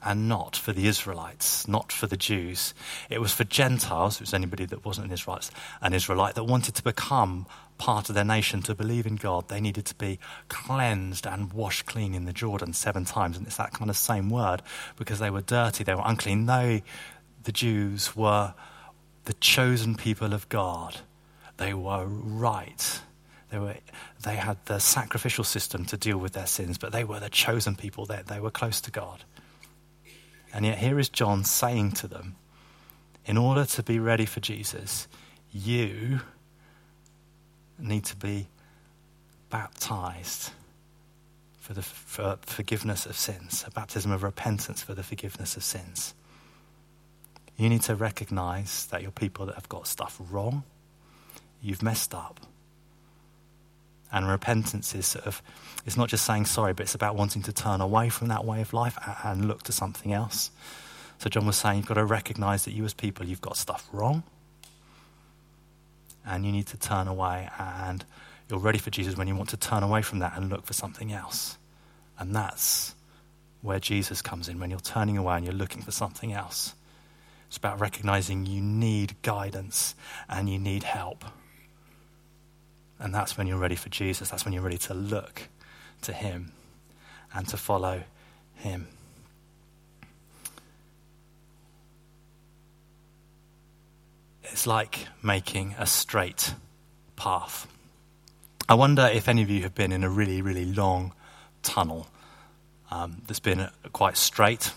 and 0.03 0.29
not 0.29 0.57
for 0.57 0.73
the 0.73 0.87
Israelites, 0.87 1.69
not 1.69 1.93
for 1.93 2.07
the 2.07 2.17
Jews. 2.17 2.75
It 3.09 3.21
was 3.21 3.33
for 3.33 3.45
Gentiles, 3.45 4.17
it 4.17 4.23
was 4.23 4.35
anybody 4.35 4.65
that 4.67 4.85
wasn't 4.85 5.09
an 5.09 5.13
Israelite, 5.13 5.51
an 5.81 5.93
Israelite 5.93 6.35
that 6.35 6.45
wanted 6.45 6.75
to 6.77 6.83
become 6.83 7.47
part 7.79 8.09
of 8.09 8.15
their 8.15 8.25
nation, 8.25 8.63
to 8.63 8.75
believe 8.75 9.07
in 9.07 9.17
God. 9.17 9.49
They 9.49 9.61
needed 9.61 9.87
to 9.87 9.95
be 9.95 10.19
cleansed 10.49 11.27
and 11.27 11.53
washed 11.53 11.87
clean 11.87 12.15
in 12.15 12.27
the 12.27 12.33
Jordan 12.33 12.73
seven 12.75 13.05
times. 13.05 13.37
And 13.37 13.47
it's 13.47 13.57
that 13.57 13.73
kind 13.73 13.91
of 13.91 13.97
same 13.97 14.29
word 14.29 14.63
because 14.97 15.19
they 15.19 15.31
were 15.31 15.41
dirty, 15.41 15.83
they 15.83 15.95
were 15.95 16.03
unclean. 16.05 16.47
They, 16.47 16.83
the 17.45 17.53
Jews, 17.53 18.15
were 18.15 18.55
the 19.25 19.33
chosen 19.35 19.95
people 19.95 20.35
of 20.35 20.49
God. 20.49 20.99
They 21.57 21.75
were 21.75 22.07
right. 22.07 23.01
They, 23.51 23.59
were, 23.59 23.77
they 24.23 24.37
had 24.37 24.59
the 24.67 24.79
sacrificial 24.79 25.45
system 25.45 25.85
to 25.87 25.97
deal 25.97 26.19
with 26.19 26.33
their 26.33 26.47
sins, 26.47 26.79
but 26.79 26.93
they 26.93 27.05
were 27.05 27.21
the 27.21 27.31
chosen 27.31 27.77
people. 27.77 28.07
They, 28.07 28.23
they 28.27 28.41
were 28.41 28.51
close 28.51 28.81
to 28.83 28.91
God. 28.91 29.25
And 30.53 30.65
yet, 30.65 30.79
here 30.79 30.99
is 30.99 31.09
John 31.09 31.45
saying 31.45 31.93
to 31.93 32.09
them, 32.09 32.37
in 33.25 33.37
order 33.37 33.65
to 33.65 33.83
be 33.83 33.99
ready 33.99 34.27
for 34.27 34.41
Jesus, 34.41 35.07
you 35.53 36.21
need 37.79 38.05
to 38.07 38.17
be 38.17 38.49
baptized 39.51 40.51
for 41.59 41.75
the 41.75 41.83
for 41.83 42.39
forgiveness 42.43 43.07
of 43.07 43.17
sins, 43.17 43.65
a 43.67 43.71
baptism 43.71 44.11
of 44.11 44.23
repentance 44.23 44.83
for 44.83 44.95
the 44.95 45.03
forgiveness 45.03 45.57
of 45.57 45.63
sins. 45.63 46.15
You 47.57 47.69
need 47.69 47.83
to 47.83 47.95
recognize 47.95 48.87
that 48.87 49.03
you're 49.03 49.11
people 49.11 49.47
that 49.47 49.55
have 49.55 49.69
got 49.69 49.87
stuff 49.87 50.21
wrong, 50.31 50.65
you've 51.61 51.83
messed 51.83 52.15
up, 52.15 52.41
And 54.13 54.29
repentance 54.29 54.95
is 54.95 55.07
sort 55.07 55.27
of, 55.27 55.41
it's 55.87 55.97
not 55.97 56.09
just 56.09 56.25
saying 56.25 56.47
sorry, 56.47 56.73
but 56.73 56.83
it's 56.85 56.95
about 56.95 57.15
wanting 57.17 57.43
to 57.43 57.53
turn 57.53 57.81
away 57.81 58.09
from 58.09 58.29
that 58.29 58.45
way 58.45 58.61
of 58.61 58.73
life 58.73 58.99
and 59.25 59.47
look 59.47 59.63
to 59.65 59.73
something 59.73 60.13
else. 60.13 60.51
So 61.19 61.29
John 61.29 61.47
was 61.47 61.57
saying 61.57 61.79
you've 61.79 61.87
got 61.87 61.95
to 61.95 62.05
recognize 62.05 62.65
that 62.65 62.73
you 62.73 62.85
as 62.85 62.95
people, 62.95 63.27
you've 63.27 63.41
got 63.41 63.57
stuff 63.57 63.89
wrong. 63.93 64.23
And 66.27 66.45
you 66.45 66.53
need 66.53 66.67
to 66.69 66.77
turn 66.77 67.09
away. 67.09 67.49
And 67.59 68.05
you're 68.49 68.59
ready 68.59 68.79
for 68.79 68.91
Jesus 68.91 69.17
when 69.17 69.29
you 69.29 69.37
want 69.37 69.51
to 69.51 69.57
turn 69.57 69.83
away 69.83 70.03
from 70.03 70.19
that 70.19 70.37
and 70.37 70.51
look 70.51 70.67
for 70.67 70.73
something 70.73 71.13
else. 71.13 71.57
And 72.19 72.35
that's 72.35 72.95
where 73.63 73.79
Jesus 73.79 74.23
comes 74.23 74.49
in, 74.49 74.59
when 74.59 74.71
you're 74.71 74.81
turning 74.81 75.19
away 75.19 75.37
and 75.37 75.45
you're 75.45 75.55
looking 75.55 75.83
for 75.83 75.93
something 75.93 76.33
else. 76.33 76.75
It's 77.49 77.57
about 77.57 77.81
recognizing 77.81 78.47
you 78.47 78.61
need 78.61 79.15
guidance 79.23 79.95
and 80.29 80.49
you 80.49 80.59
need 80.59 80.83
help. 80.83 81.25
And 83.01 83.15
that's 83.15 83.37
when 83.39 83.47
you're 83.47 83.59
ready 83.59 83.77
for 83.77 83.89
Jesus. 83.89 84.29
That's 84.29 84.45
when 84.45 84.53
you're 84.53 84.63
ready 84.63 84.79
to 84.79 84.95
look 84.95 85.49
to 86.03 86.13
Him 86.13 86.53
and 87.35 87.49
to 87.49 87.57
follow 87.57 88.03
Him. 88.57 88.87
It's 94.45 94.67
like 94.67 95.07
making 95.23 95.75
a 95.79 95.87
straight 95.87 96.55
path. 97.17 97.67
I 98.69 98.75
wonder 98.75 99.09
if 99.13 99.29
any 99.29 99.43
of 99.43 99.51
you 99.51 99.63
have 99.63 99.75
been 99.75 99.93
in 99.93 100.05
a 100.05 100.11
really, 100.11 100.43
really 100.43 100.65
long 100.65 101.13
tunnel 101.63 102.09
um, 102.91 103.23
that's 103.27 103.41
been 103.41 103.69
quite 103.93 104.17
straight. 104.17 104.73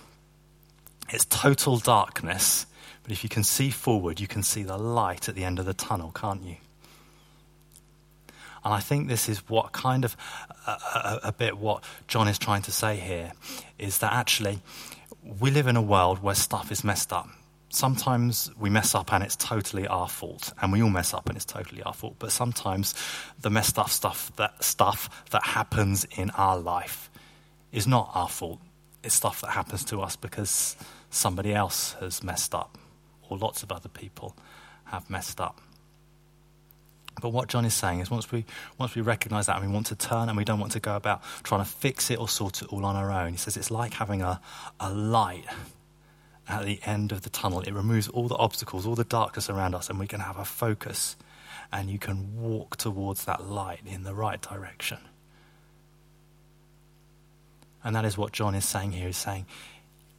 It's 1.10 1.25
total 1.25 1.77
darkness, 1.77 2.65
but 3.03 3.12
if 3.12 3.24
you 3.24 3.30
can 3.30 3.44
see 3.44 3.70
forward, 3.70 4.20
you 4.20 4.27
can 4.27 4.44
see 4.44 4.63
the 4.63 4.77
light 4.77 5.27
at 5.27 5.36
the 5.36 5.44
end 5.44 5.60
of 5.60 5.65
the 5.65 5.74
tunnel, 5.74 6.12
can't 6.12 6.44
you? 6.44 6.56
And 8.63 8.74
I 8.74 8.79
think 8.79 9.08
this 9.08 9.27
is 9.27 9.39
what 9.50 9.72
kind 9.72 10.05
of 10.05 10.15
a, 10.67 10.72
a, 10.72 11.20
a 11.24 11.32
bit 11.32 11.58
what 11.58 11.84
John 12.08 12.27
is 12.27 12.38
trying 12.38 12.62
to 12.63 12.72
say 12.72 12.96
here 12.98 13.34
is 13.77 13.98
that 14.00 14.13
actually 14.13 14.62
we 15.39 15.51
live 15.51 15.67
in 15.67 15.75
a 15.75 15.82
world 15.82 16.22
where 16.22 16.36
stuff 16.36 16.72
is 16.72 16.84
messed 16.84 17.12
up 17.13 17.29
sometimes 17.74 18.51
we 18.60 18.70
mess 18.70 18.96
up 18.96 19.12
and 19.12 19.24
it's 19.24 19.36
totally 19.36 19.88
our 19.88 20.08
fault, 20.08 20.53
and 20.62 20.72
we 20.72 20.82
all 20.82 20.89
mess 20.89 21.13
up 21.13 21.27
and 21.27 21.36
it's 21.36 21.46
totally 21.46 21.82
our 21.84 21.93
fault. 21.93 22.15
But 22.20 22.32
sometimes 22.32 22.96
the 23.41 23.50
messed 23.50 23.77
up 23.77 23.89
stuff 23.89 24.32
that 24.38 24.63
stuff 24.63 25.25
that 25.32 25.43
happens 25.43 26.05
in 26.15 26.29
our 26.32 26.58
life 26.58 27.10
is 27.72 27.88
not 27.88 28.12
our 28.13 28.29
fault. 28.29 28.60
It's 29.03 29.15
stuff 29.15 29.41
that 29.41 29.51
happens 29.51 29.84
to 29.86 30.01
us 30.01 30.15
because 30.15 30.75
somebody 31.10 31.53
else 31.53 31.93
has 32.00 32.24
messed 32.24 32.55
up, 32.55 32.77
or 33.29 33.38
lots 33.38 33.63
of 33.63 33.72
other 33.72 33.89
people 33.89 34.36
have 34.86 35.10
messed 35.10 35.41
up. 35.41 35.60
But 37.22 37.29
what 37.29 37.48
John 37.48 37.63
is 37.63 37.74
saying 37.74 38.00
is 38.00 38.10
once 38.10 38.32
we, 38.32 38.46
once 38.77 38.96
we 38.96 39.01
recognize 39.01 39.46
that 39.46 39.58
and 39.58 39.67
we 39.67 39.74
want 39.74 39.88
to 39.88 39.96
turn 39.96 40.29
and 40.29 40.38
we 40.38 40.43
don't 40.43 40.60
want 40.60 40.72
to 40.74 40.79
go 40.79 40.96
about 40.96 41.22
trying 41.43 41.63
to 41.63 41.70
fix 41.70 42.10
it 42.12 42.20
or 42.20 42.27
sort 42.27 42.62
it 42.62 42.67
all 42.70 42.86
on 42.86 42.96
our 42.96 43.12
own, 43.12 43.32
he 43.32 43.38
says 43.38 43.55
it's 43.55 43.72
like 43.72 43.93
having 43.93 44.22
a, 44.22 44.41
a 44.79 44.91
light 44.91 45.46
at 46.48 46.65
the 46.65 46.79
end 46.86 47.12
of 47.12 47.22
the 47.22 47.29
tunnel. 47.29 47.62
It 47.62 47.74
removes 47.74 48.08
all 48.08 48.27
the 48.27 48.36
obstacles, 48.36 48.86
all 48.86 48.96
the 48.96 49.03
darkness 49.03 49.50
around 49.50 49.75
us, 49.75 49.89
and 49.89 50.00
we 50.00 50.08
can 50.08 50.20
have 50.20 50.38
a 50.38 50.46
focus 50.46 51.15
and 51.72 51.89
you 51.89 51.98
can 51.98 52.39
walk 52.39 52.77
towards 52.77 53.25
that 53.25 53.46
light 53.46 53.79
in 53.86 54.03
the 54.03 54.13
right 54.13 54.41
direction. 54.41 55.00
And 57.84 57.96
that 57.96 58.05
is 58.05 58.17
what 58.17 58.32
John 58.32 58.55
is 58.55 58.65
saying 58.65 58.93
here. 58.93 59.08
He's 59.08 59.17
saying, 59.17 59.46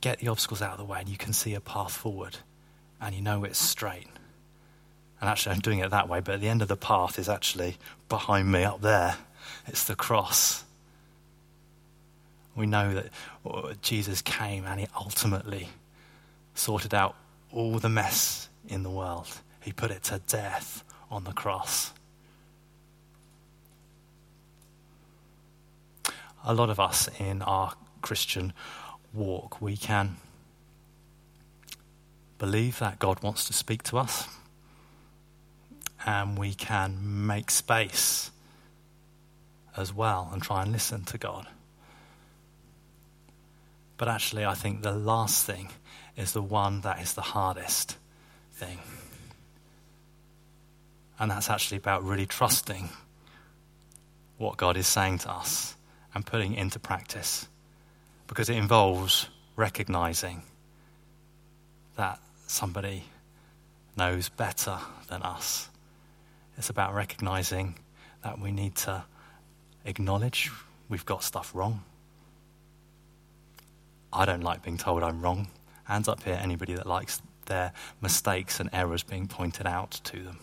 get 0.01 0.19
the 0.19 0.29
obstacles 0.29 0.61
out 0.61 0.73
of 0.73 0.79
the 0.79 0.85
way 0.85 1.01
and 1.01 1.09
you 1.09 1.17
can 1.17 1.33
see 1.33 1.55
a 1.55 1.61
path 1.61 1.93
forward 1.93 2.39
and 3.01 3.15
you 3.15 3.23
know 3.23 3.45
it's 3.45 3.59
straight. 3.59 4.07
And 5.25 5.31
actually, 5.31 5.55
I'm 5.55 5.61
doing 5.61 5.79
it 5.79 5.89
that 5.89 6.07
way, 6.07 6.21
but 6.21 6.35
at 6.35 6.43
the 6.43 6.51
end 6.51 6.61
of 6.61 6.69
the 6.69 6.77
path 6.77 7.19
is 7.19 7.31
actually 7.31 7.79
behind 8.11 8.53
me 8.53 8.63
up 8.63 8.83
there. 8.83 9.17
It's 9.67 9.85
the 9.85 9.97
cross. 9.97 10.65
We 12.55 12.67
know 12.67 12.93
that 12.93 13.07
uh, 13.47 13.73
Jesus 13.81 14.21
came 14.21 14.67
and 14.67 14.81
he 14.81 14.87
ultimately 14.95 15.71
sorted 16.55 16.93
out 16.93 17.17
all 17.51 17.79
the 17.79 17.89
mess 17.89 18.51
in 18.69 18.83
the 18.83 18.91
world. 18.91 19.29
He 19.63 19.73
put 19.73 19.91
it 19.91 20.03
to 20.03 20.21
death 20.29 20.85
on 21.11 21.25
the 21.25 21.33
cross. 21.33 21.95
A 26.45 26.53
lot 26.53 26.69
of 26.69 26.79
us 26.79 27.09
in 27.19 27.41
our 27.41 27.73
Christian 28.03 28.53
walk, 29.15 29.63
we 29.63 29.79
can 29.79 30.19
believe 32.37 32.79
that 32.81 32.99
God 32.99 33.23
wants 33.23 33.47
to 33.47 33.55
speak 33.55 33.83
to 33.85 33.97
us, 33.97 34.29
and 36.07 36.39
we 36.39 36.55
can 36.55 37.27
make 37.27 37.51
space 37.51 38.31
as 39.77 39.93
well 39.93 40.29
and 40.33 40.43
try 40.43 40.63
and 40.63 40.73
listen 40.73 41.05
to 41.05 41.19
God. 41.19 41.47
But 43.97 44.09
actually, 44.09 44.45
I 44.45 44.55
think 44.55 44.83
the 44.83 44.93
last 44.93 45.47
thing 45.47 45.71
is 46.17 46.33
the 46.33 46.43
one 46.43 46.81
that 46.83 47.01
is 47.01 47.15
the 47.15 47.23
hardest 47.23 47.97
thing. 48.53 48.79
And 51.19 51.31
that's 51.31 51.49
actually 51.49 51.79
about 51.79 52.05
really 52.05 52.27
trusting 52.27 52.89
what 54.37 54.57
God 54.57 54.77
is 54.77 54.87
saying 54.87 55.19
to 55.19 55.31
us 55.31 55.77
and 56.15 56.27
putting 56.27 56.55
it 56.55 56.59
into 56.59 56.79
practice. 56.79 57.47
Because 58.27 58.49
it 58.49 58.57
involves 58.57 59.29
recognizing 59.57 60.43
that 61.97 62.19
somebody 62.47 63.05
knows 63.97 64.29
better 64.29 64.79
than 65.09 65.23
us. 65.23 65.69
It's 66.57 66.71
about 66.71 66.95
recognizing 66.95 67.77
that 68.23 68.39
we 68.39 68.53
need 68.53 68.75
to 68.77 69.05
acknowledge 69.85 70.51
we've 70.89 71.05
got 71.05 71.23
stuff 71.23 71.51
wrong. 71.55 71.83
I 74.13 74.25
don't 74.25 74.43
like 74.43 74.63
being 74.63 74.79
told 74.79 75.03
I'm 75.03 75.21
wrong. 75.21 75.49
Hands 75.85 76.09
up 76.09 76.23
here, 76.23 76.39
anybody 76.41 76.75
that 76.75 76.87
likes 76.87 77.21
their 77.47 77.73
mistakes 78.01 78.61
and 78.61 78.71
errors 78.73 79.03
being 79.03 79.27
pointed 79.27 79.67
out 79.67 80.01
to 80.05 80.23
them. 80.23 80.39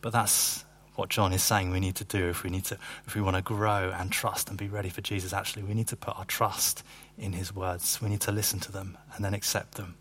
But 0.00 0.12
that's 0.12 0.64
what 0.94 1.08
John 1.08 1.32
is 1.32 1.42
saying 1.42 1.70
we 1.70 1.80
need 1.80 1.96
to 1.96 2.04
do 2.04 2.28
if 2.28 2.44
we 2.44 2.50
need 2.50 2.64
to 2.66 2.78
if 3.06 3.14
we 3.14 3.20
want 3.20 3.36
to 3.36 3.42
grow 3.42 3.92
and 3.98 4.12
trust 4.12 4.48
and 4.48 4.56
be 4.56 4.68
ready 4.68 4.88
for 4.88 5.00
Jesus 5.00 5.32
actually 5.32 5.64
we 5.64 5.74
need 5.74 5.88
to 5.88 5.96
put 5.96 6.16
our 6.16 6.24
trust 6.24 6.84
in 7.18 7.32
his 7.32 7.54
words 7.54 8.00
we 8.00 8.08
need 8.08 8.20
to 8.20 8.30
listen 8.30 8.60
to 8.60 8.70
them 8.70 8.96
and 9.14 9.24
then 9.24 9.34
accept 9.34 9.74
them 9.74 9.96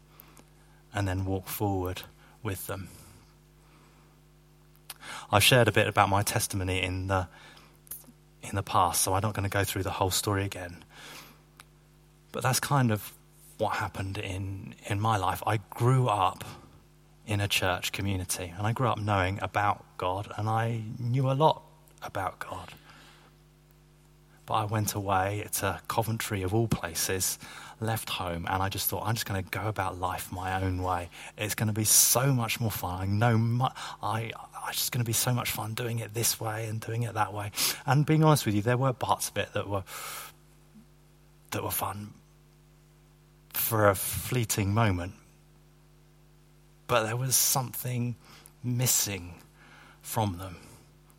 and 0.94 1.08
then 1.08 1.26
walk 1.26 1.48
forward 1.48 2.04
with 2.44 2.68
them 2.68 2.90
I've 5.32 5.44
shared 5.44 5.68
a 5.68 5.72
bit 5.72 5.88
about 5.88 6.10
my 6.10 6.22
testimony 6.22 6.82
in 6.82 7.08
the 7.08 7.28
in 8.42 8.56
the 8.56 8.64
past 8.64 9.02
so 9.02 9.14
I'm 9.14 9.22
not 9.22 9.34
going 9.34 9.50
to 9.50 9.50
go 9.50 9.64
through 9.64 9.84
the 9.84 9.92
whole 9.92 10.12
story 10.12 10.44
again 10.44 10.84
but 12.34 12.44
that's 12.44 12.60
kind 12.60 12.92
of 12.92 13.14
what 13.58 13.78
happened 13.78 14.18
in, 14.18 14.76
in 14.88 15.00
my 15.00 15.16
life. 15.16 15.42
I 15.48 15.58
grew 15.70 16.10
up 16.10 16.44
in 17.26 17.40
a 17.40 17.48
church 17.48 17.94
community, 17.94 18.54
and 18.58 18.68
I 18.68 18.74
grew 18.74 18.88
up 18.88 19.00
knowing 19.00 19.40
about 19.42 19.86
God, 19.96 20.30
and 20.36 20.50
I 20.50 20.82
knew 21.00 21.32
a 21.32 21.34
lot 21.34 21.62
about 22.02 22.40
God. 22.40 22.74
But 24.46 24.54
I 24.56 24.66
went 24.66 24.94
away 24.94 25.48
to 25.54 25.80
Coventry, 25.88 26.44
of 26.44 26.54
all 26.54 26.68
places, 26.68 27.40
left 27.80 28.10
home, 28.10 28.46
and 28.50 28.62
I 28.62 28.70
just 28.70 28.90
thought, 28.90 29.04
I'm 29.06 29.14
just 29.14 29.26
going 29.26 29.42
to 29.42 29.50
go 29.50 29.68
about 29.68 30.00
life 30.00 30.32
my 30.32 30.62
own 30.62 30.84
way. 30.84 31.10
It's 31.38 31.56
going 31.56 31.68
to 31.68 31.74
be 31.74 31.86
so 31.86 32.34
much 32.34 32.60
more 32.60 32.72
fun. 32.72 33.02
I 33.02 33.06
know 33.06 33.38
mu- 33.38 33.68
I, 34.02 34.32
it's 34.68 34.78
just 34.78 34.92
going 34.92 35.04
to 35.04 35.08
be 35.08 35.14
so 35.14 35.34
much 35.34 35.52
fun 35.52 35.74
doing 35.74 36.00
it 36.00 36.14
this 36.14 36.40
way 36.40 36.68
and 36.68 36.82
doing 36.82 37.04
it 37.04 37.14
that 37.14 37.34
way. 37.34 37.52
And 37.86 38.06
being 38.06 38.24
honest 38.24 38.46
with 38.46 38.56
you, 38.56 38.62
there 38.62 38.78
were 38.78 38.94
parts 38.94 39.30
of 39.30 39.38
it 39.38 39.54
that 39.54 39.68
were 39.68 39.84
that 41.52 41.64
were 41.64 41.72
fun, 41.72 42.14
for 43.54 43.88
a 43.88 43.96
fleeting 43.96 44.74
moment. 44.74 45.14
But 46.88 47.04
there 47.04 47.16
was 47.16 47.36
something 47.36 48.16
missing 48.64 49.36
from 50.02 50.38
them. 50.38 50.58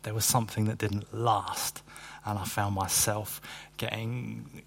There 0.03 0.13
was 0.13 0.25
something 0.25 0.65
that 0.65 0.77
didn't 0.77 1.13
last. 1.13 1.81
And 2.25 2.39
I 2.39 2.43
found 2.43 2.75
myself 2.75 3.39
getting, 3.77 4.63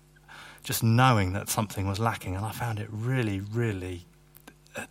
just 0.63 0.83
knowing 0.83 1.33
that 1.33 1.49
something 1.49 1.89
was 1.89 1.99
lacking. 1.99 2.37
And 2.37 2.45
I 2.45 2.53
found 2.53 2.79
it 2.79 2.89
really, 2.91 3.41
really 3.41 4.07
uh, 4.77 4.87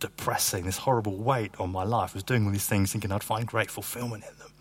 depressing. 0.00 0.64
This 0.64 0.78
horrible 0.78 1.16
weight 1.16 1.52
on 1.58 1.70
my 1.70 1.84
life. 1.84 2.10
I 2.12 2.14
was 2.14 2.22
doing 2.24 2.46
all 2.46 2.52
these 2.52 2.66
things 2.66 2.92
thinking 2.92 3.12
I'd 3.12 3.22
find 3.22 3.46
great 3.46 3.70
fulfillment 3.70 4.24
in 4.28 4.38
them. 4.38 4.52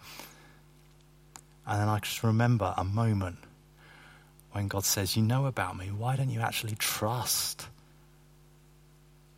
And 1.65 1.81
then 1.81 1.89
I 1.89 1.99
just 1.99 2.23
remember 2.23 2.73
a 2.77 2.83
moment 2.83 3.38
when 4.51 4.67
God 4.67 4.83
says, 4.83 5.15
You 5.15 5.23
know 5.23 5.45
about 5.45 5.77
me, 5.77 5.88
why 5.88 6.15
don't 6.15 6.29
you 6.29 6.41
actually 6.41 6.75
trust 6.75 7.67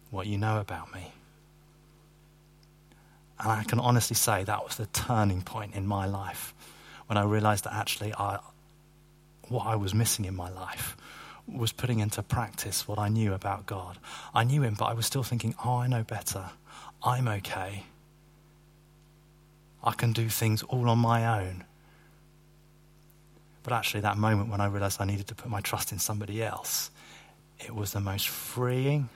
what 0.09 0.27
you 0.27 0.37
know 0.37 0.59
about 0.59 0.93
me? 0.93 1.11
And 3.39 3.51
I 3.51 3.63
can 3.63 3.79
honestly 3.79 4.15
say 4.15 4.43
that 4.43 4.63
was 4.63 4.75
the 4.75 4.85
turning 4.87 5.41
point 5.41 5.73
in 5.75 5.87
my 5.87 6.05
life 6.05 6.53
when 7.11 7.17
I 7.17 7.23
realized 7.23 7.65
that 7.65 7.73
actually 7.73 8.13
I, 8.13 8.39
what 9.49 9.67
I 9.67 9.75
was 9.75 9.93
missing 9.93 10.23
in 10.23 10.33
my 10.33 10.49
life 10.49 10.95
was 11.45 11.73
putting 11.73 11.99
into 11.99 12.23
practice 12.23 12.87
what 12.87 12.97
I 12.99 13.09
knew 13.09 13.33
about 13.33 13.65
God. 13.65 13.97
I 14.33 14.45
knew 14.45 14.63
Him, 14.63 14.75
but 14.79 14.85
I 14.85 14.93
was 14.93 15.07
still 15.07 15.21
thinking, 15.21 15.53
oh, 15.65 15.75
I 15.75 15.87
know 15.87 16.03
better. 16.03 16.51
I'm 17.03 17.27
okay. 17.27 17.83
I 19.83 19.91
can 19.91 20.13
do 20.13 20.29
things 20.29 20.63
all 20.63 20.87
on 20.87 20.99
my 20.99 21.41
own. 21.41 21.65
But 23.63 23.73
actually, 23.73 24.01
that 24.01 24.15
moment 24.15 24.49
when 24.49 24.61
I 24.61 24.67
realized 24.67 25.01
I 25.01 25.05
needed 25.05 25.27
to 25.27 25.35
put 25.35 25.51
my 25.51 25.59
trust 25.59 25.91
in 25.91 25.99
somebody 25.99 26.41
else, 26.41 26.91
it 27.59 27.75
was 27.75 27.91
the 27.91 27.99
most 27.99 28.29
freeing 28.29 29.09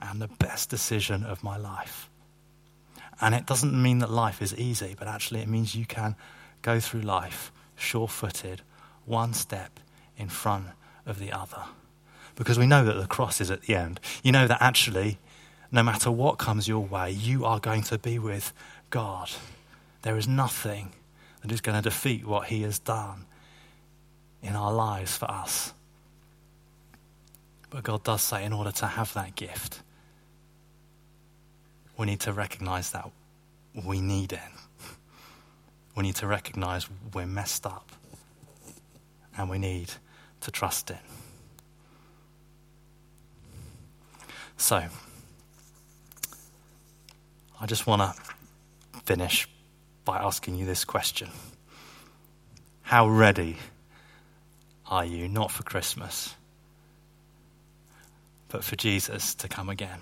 and 0.00 0.18
the 0.18 0.28
best 0.28 0.70
decision 0.70 1.24
of 1.24 1.44
my 1.44 1.58
life. 1.58 2.08
And 3.20 3.34
it 3.34 3.44
doesn't 3.44 3.74
mean 3.74 3.98
that 3.98 4.10
life 4.10 4.40
is 4.40 4.56
easy, 4.56 4.96
but 4.98 5.08
actually, 5.08 5.40
it 5.40 5.48
means 5.48 5.74
you 5.74 5.84
can 5.84 6.16
go 6.64 6.80
through 6.80 7.02
life 7.02 7.52
sure 7.76 8.08
footed, 8.08 8.62
one 9.04 9.34
step 9.34 9.78
in 10.16 10.28
front 10.28 10.66
of 11.06 11.18
the 11.18 11.30
other. 11.30 11.62
Because 12.34 12.58
we 12.58 12.66
know 12.66 12.84
that 12.84 12.94
the 12.94 13.06
cross 13.06 13.40
is 13.40 13.50
at 13.50 13.62
the 13.62 13.76
end. 13.76 14.00
You 14.22 14.32
know 14.32 14.46
that 14.46 14.60
actually, 14.60 15.18
no 15.70 15.82
matter 15.82 16.10
what 16.10 16.38
comes 16.38 16.66
your 16.66 16.84
way, 16.84 17.10
you 17.10 17.44
are 17.44 17.60
going 17.60 17.82
to 17.84 17.98
be 17.98 18.18
with 18.18 18.52
God. 18.90 19.30
There 20.02 20.16
is 20.16 20.26
nothing 20.26 20.92
that 21.42 21.52
is 21.52 21.60
going 21.60 21.76
to 21.76 21.82
defeat 21.82 22.26
what 22.26 22.46
He 22.46 22.62
has 22.62 22.78
done 22.78 23.26
in 24.42 24.56
our 24.56 24.72
lives 24.72 25.16
for 25.16 25.30
us. 25.30 25.74
But 27.70 27.82
God 27.82 28.02
does 28.04 28.22
say, 28.22 28.44
in 28.44 28.52
order 28.52 28.72
to 28.72 28.86
have 28.86 29.12
that 29.14 29.34
gift, 29.34 29.80
we 31.98 32.06
need 32.06 32.20
to 32.20 32.32
recognize 32.32 32.90
that 32.92 33.10
we 33.84 34.00
need 34.00 34.32
it. 34.32 34.40
We 35.94 36.02
need 36.02 36.16
to 36.16 36.26
recognize 36.26 36.88
we're 37.12 37.26
messed 37.26 37.66
up 37.66 37.90
and 39.36 39.48
we 39.48 39.58
need 39.58 39.92
to 40.40 40.50
trust 40.50 40.90
it. 40.90 40.98
So, 44.56 44.84
I 47.60 47.66
just 47.66 47.86
want 47.86 48.02
to 48.02 49.00
finish 49.04 49.48
by 50.04 50.18
asking 50.18 50.56
you 50.56 50.66
this 50.66 50.84
question 50.84 51.30
How 52.82 53.08
ready 53.08 53.56
are 54.86 55.04
you, 55.04 55.28
not 55.28 55.50
for 55.50 55.62
Christmas, 55.62 56.34
but 58.48 58.62
for 58.62 58.76
Jesus 58.76 59.34
to 59.36 59.48
come 59.48 59.68
again? 59.68 60.00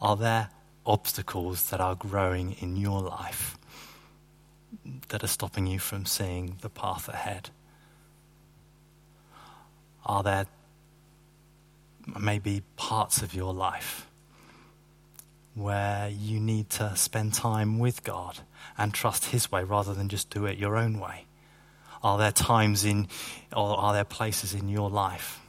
Are 0.00 0.16
there 0.16 0.50
obstacles 0.84 1.70
that 1.70 1.80
are 1.80 1.94
growing 1.94 2.52
in 2.60 2.76
your 2.76 3.00
life 3.00 3.56
that 5.08 5.22
are 5.22 5.28
stopping 5.28 5.66
you 5.66 5.78
from 5.78 6.06
seeing 6.06 6.56
the 6.60 6.70
path 6.70 7.08
ahead? 7.08 7.50
Are 10.04 10.22
there 10.22 10.46
maybe 12.18 12.62
parts 12.76 13.22
of 13.22 13.34
your 13.34 13.54
life 13.54 14.06
where 15.54 16.08
you 16.08 16.40
need 16.40 16.70
to 16.70 16.96
spend 16.96 17.34
time 17.34 17.78
with 17.78 18.02
God 18.02 18.38
and 18.78 18.92
trust 18.92 19.26
His 19.26 19.52
way 19.52 19.64
rather 19.64 19.94
than 19.94 20.08
just 20.08 20.30
do 20.30 20.46
it 20.46 20.58
your 20.58 20.76
own 20.76 20.98
way? 20.98 21.26
Are 22.02 22.18
there 22.18 22.32
times 22.32 22.84
in, 22.84 23.06
or 23.54 23.78
are 23.78 23.92
there 23.92 24.04
places 24.04 24.54
in 24.54 24.68
your 24.68 24.90
life, 24.90 25.40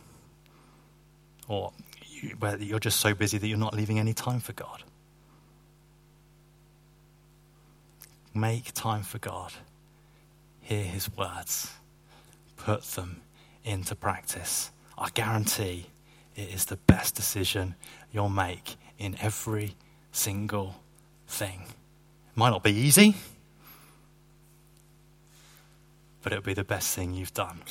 or 1.47 1.71
you, 2.05 2.35
where 2.37 2.57
you're 2.59 2.79
just 2.79 2.99
so 2.99 3.15
busy 3.15 3.39
that 3.39 3.47
you're 3.47 3.57
not 3.57 3.73
leaving 3.73 3.97
any 3.97 4.13
time 4.13 4.39
for 4.39 4.53
God? 4.53 4.83
Make 8.33 8.73
time 8.73 9.03
for 9.03 9.19
God. 9.19 9.53
Hear 10.61 10.83
His 10.83 11.09
words. 11.15 11.71
Put 12.57 12.83
them 12.83 13.21
into 13.63 13.95
practice. 13.95 14.71
I 14.97 15.09
guarantee 15.09 15.87
it 16.35 16.49
is 16.49 16.65
the 16.65 16.77
best 16.77 17.15
decision 17.15 17.75
you'll 18.11 18.29
make 18.29 18.75
in 18.97 19.15
every 19.21 19.75
single 20.11 20.75
thing. 21.27 21.61
It 21.63 22.37
might 22.37 22.49
not 22.49 22.63
be 22.63 22.71
easy, 22.71 23.15
but 26.21 26.31
it'll 26.31 26.43
be 26.43 26.53
the 26.53 26.63
best 26.63 26.95
thing 26.95 27.13
you've 27.13 27.33
done. 27.33 27.61